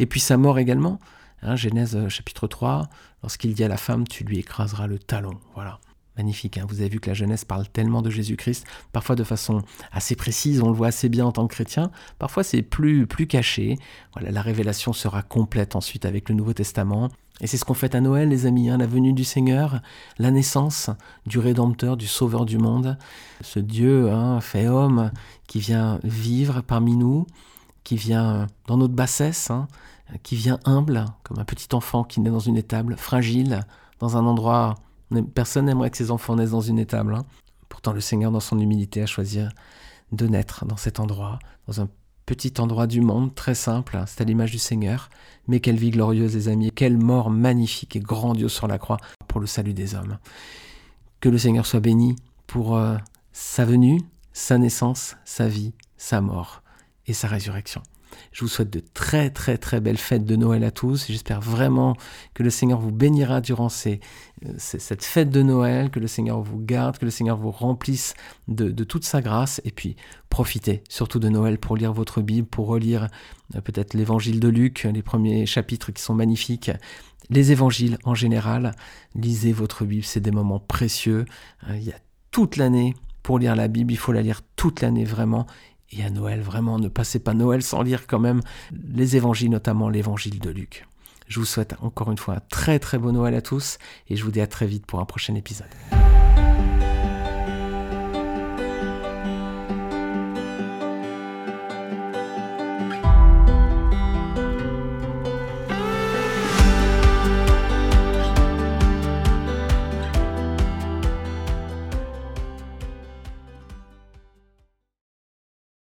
Et 0.00 0.06
puis 0.06 0.20
sa 0.20 0.36
mort 0.36 0.58
également. 0.58 0.98
Hein, 1.42 1.54
Genèse 1.54 1.94
euh, 1.94 2.08
chapitre 2.08 2.48
3, 2.48 2.88
lorsqu'il 3.22 3.54
dit 3.54 3.62
à 3.62 3.68
la 3.68 3.76
femme, 3.76 4.08
tu 4.08 4.24
lui 4.24 4.40
écraseras 4.40 4.88
le 4.88 4.98
talon. 4.98 5.38
Voilà. 5.54 5.78
Magnifique, 6.18 6.58
hein. 6.58 6.66
vous 6.68 6.80
avez 6.80 6.88
vu 6.88 6.98
que 6.98 7.08
la 7.08 7.14
jeunesse 7.14 7.44
parle 7.44 7.68
tellement 7.68 8.02
de 8.02 8.10
Jésus-Christ, 8.10 8.66
parfois 8.92 9.14
de 9.14 9.22
façon 9.22 9.62
assez 9.92 10.16
précise, 10.16 10.60
on 10.60 10.68
le 10.68 10.74
voit 10.74 10.88
assez 10.88 11.08
bien 11.08 11.24
en 11.24 11.30
tant 11.30 11.46
que 11.46 11.54
chrétien, 11.54 11.92
parfois 12.18 12.42
c'est 12.42 12.62
plus, 12.62 13.06
plus 13.06 13.28
caché. 13.28 13.78
Voilà, 14.14 14.32
la 14.32 14.42
révélation 14.42 14.92
sera 14.92 15.22
complète 15.22 15.76
ensuite 15.76 16.04
avec 16.04 16.28
le 16.28 16.34
Nouveau 16.34 16.54
Testament. 16.54 17.08
Et 17.40 17.46
c'est 17.46 17.56
ce 17.56 17.64
qu'on 17.64 17.74
fait 17.74 17.94
à 17.94 18.00
Noël, 18.00 18.30
les 18.30 18.46
amis, 18.46 18.68
hein, 18.68 18.78
la 18.78 18.86
venue 18.86 19.12
du 19.12 19.22
Seigneur, 19.22 19.80
la 20.18 20.32
naissance 20.32 20.90
du 21.24 21.38
Rédempteur, 21.38 21.96
du 21.96 22.08
Sauveur 22.08 22.46
du 22.46 22.58
monde, 22.58 22.98
ce 23.40 23.60
Dieu 23.60 24.10
hein, 24.10 24.40
fait 24.40 24.66
homme 24.66 25.12
qui 25.46 25.60
vient 25.60 26.00
vivre 26.02 26.62
parmi 26.62 26.96
nous, 26.96 27.26
qui 27.84 27.94
vient 27.94 28.48
dans 28.66 28.76
notre 28.76 28.94
bassesse, 28.94 29.52
qui 30.24 30.34
vient 30.34 30.58
humble, 30.64 31.04
comme 31.22 31.38
un 31.38 31.44
petit 31.44 31.68
enfant 31.74 32.02
qui 32.02 32.20
naît 32.20 32.30
dans 32.30 32.40
une 32.40 32.56
étable, 32.56 32.96
fragile, 32.96 33.60
dans 34.00 34.16
un 34.16 34.26
endroit 34.26 34.74
Personne 35.34 35.66
n'aimerait 35.66 35.90
que 35.90 35.96
ses 35.96 36.10
enfants 36.10 36.36
naissent 36.36 36.50
dans 36.50 36.60
une 36.60 36.78
étable. 36.78 37.14
Hein. 37.14 37.24
Pourtant, 37.68 37.92
le 37.92 38.00
Seigneur, 38.00 38.30
dans 38.30 38.40
son 38.40 38.58
humilité, 38.58 39.02
a 39.02 39.06
choisi 39.06 39.40
de 40.12 40.26
naître 40.26 40.64
dans 40.64 40.76
cet 40.76 41.00
endroit, 41.00 41.38
dans 41.66 41.80
un 41.80 41.88
petit 42.26 42.60
endroit 42.60 42.86
du 42.86 43.00
monde, 43.00 43.34
très 43.34 43.54
simple, 43.54 43.96
hein. 43.96 44.04
c'est 44.06 44.20
à 44.20 44.24
l'image 44.24 44.50
du 44.50 44.58
Seigneur. 44.58 45.08
Mais 45.46 45.60
quelle 45.60 45.76
vie 45.76 45.90
glorieuse, 45.90 46.34
les 46.34 46.48
amis, 46.48 46.70
quelle 46.70 46.98
mort 46.98 47.30
magnifique 47.30 47.96
et 47.96 48.00
grandiose 48.00 48.52
sur 48.52 48.68
la 48.68 48.78
croix 48.78 48.98
pour 49.28 49.40
le 49.40 49.46
salut 49.46 49.72
des 49.72 49.94
hommes. 49.94 50.18
Que 51.20 51.30
le 51.30 51.38
Seigneur 51.38 51.64
soit 51.64 51.80
béni 51.80 52.16
pour 52.46 52.76
euh, 52.76 52.96
sa 53.32 53.64
venue, 53.64 54.02
sa 54.32 54.58
naissance, 54.58 55.16
sa 55.24 55.48
vie, 55.48 55.72
sa 55.96 56.20
mort 56.20 56.62
et 57.06 57.14
sa 57.14 57.28
résurrection. 57.28 57.82
Je 58.32 58.40
vous 58.40 58.48
souhaite 58.48 58.70
de 58.70 58.80
très 58.94 59.30
très 59.30 59.58
très 59.58 59.80
belles 59.80 59.98
fêtes 59.98 60.24
de 60.24 60.36
Noël 60.36 60.64
à 60.64 60.70
tous. 60.70 61.06
J'espère 61.08 61.40
vraiment 61.40 61.96
que 62.34 62.42
le 62.42 62.50
Seigneur 62.50 62.78
vous 62.78 62.92
bénira 62.92 63.40
durant 63.40 63.68
euh, 63.86 63.96
cette 64.58 65.04
fête 65.04 65.30
de 65.30 65.42
Noël, 65.42 65.90
que 65.90 65.98
le 65.98 66.06
Seigneur 66.06 66.40
vous 66.40 66.58
garde, 66.58 66.98
que 66.98 67.04
le 67.04 67.10
Seigneur 67.10 67.36
vous 67.36 67.50
remplisse 67.50 68.14
de, 68.46 68.84
toute 68.84 69.04
sa 69.04 69.20
grâce. 69.20 69.60
Et 69.64 69.70
puis 69.70 69.96
profitez 70.30 70.82
surtout 70.88 71.18
de 71.18 71.28
Noël 71.28 71.58
pour 71.58 71.76
lire 71.76 71.92
votre 71.92 72.20
Bible, 72.20 72.46
pour 72.46 72.66
relire 72.66 73.08
euh, 73.54 73.60
peut-être 73.60 73.94
l'évangile 73.94 74.40
de 74.40 74.48
Luc, 74.48 74.86
les 74.92 75.02
premiers 75.02 75.46
chapitres 75.46 75.92
qui 75.92 76.02
sont 76.02 76.14
magnifiques. 76.14 76.70
Les 77.30 77.52
évangiles 77.52 77.98
en 78.04 78.14
général, 78.14 78.72
lisez 79.14 79.52
votre 79.52 79.84
Bible, 79.84 80.04
c'est 80.04 80.20
des 80.20 80.30
moments 80.30 80.60
précieux. 80.60 81.24
Euh, 81.68 81.76
il 81.76 81.84
y 81.84 81.92
a 81.92 81.98
toute 82.30 82.56
l'année 82.56 82.94
pour 83.22 83.38
lire 83.38 83.56
la 83.56 83.68
Bible, 83.68 83.92
il 83.92 83.98
faut 83.98 84.12
la 84.12 84.22
lire 84.22 84.40
toute 84.56 84.80
l'année 84.80 85.04
vraiment. 85.04 85.46
Et 85.90 86.02
à 86.02 86.10
Noël, 86.10 86.40
vraiment, 86.40 86.78
ne 86.78 86.88
passez 86.88 87.18
pas 87.18 87.34
Noël 87.34 87.62
sans 87.62 87.82
lire 87.82 88.06
quand 88.06 88.18
même 88.18 88.40
les 88.72 89.16
évangiles, 89.16 89.50
notamment 89.50 89.88
l'évangile 89.88 90.38
de 90.38 90.50
Luc. 90.50 90.86
Je 91.28 91.40
vous 91.40 91.46
souhaite 91.46 91.74
encore 91.80 92.10
une 92.10 92.18
fois 92.18 92.36
un 92.36 92.40
très 92.48 92.78
très 92.78 92.98
beau 92.98 93.12
Noël 93.12 93.34
à 93.34 93.42
tous 93.42 93.78
et 94.08 94.16
je 94.16 94.24
vous 94.24 94.30
dis 94.30 94.40
à 94.40 94.46
très 94.46 94.66
vite 94.66 94.86
pour 94.86 95.00
un 95.00 95.04
prochain 95.04 95.34
épisode. 95.34 95.68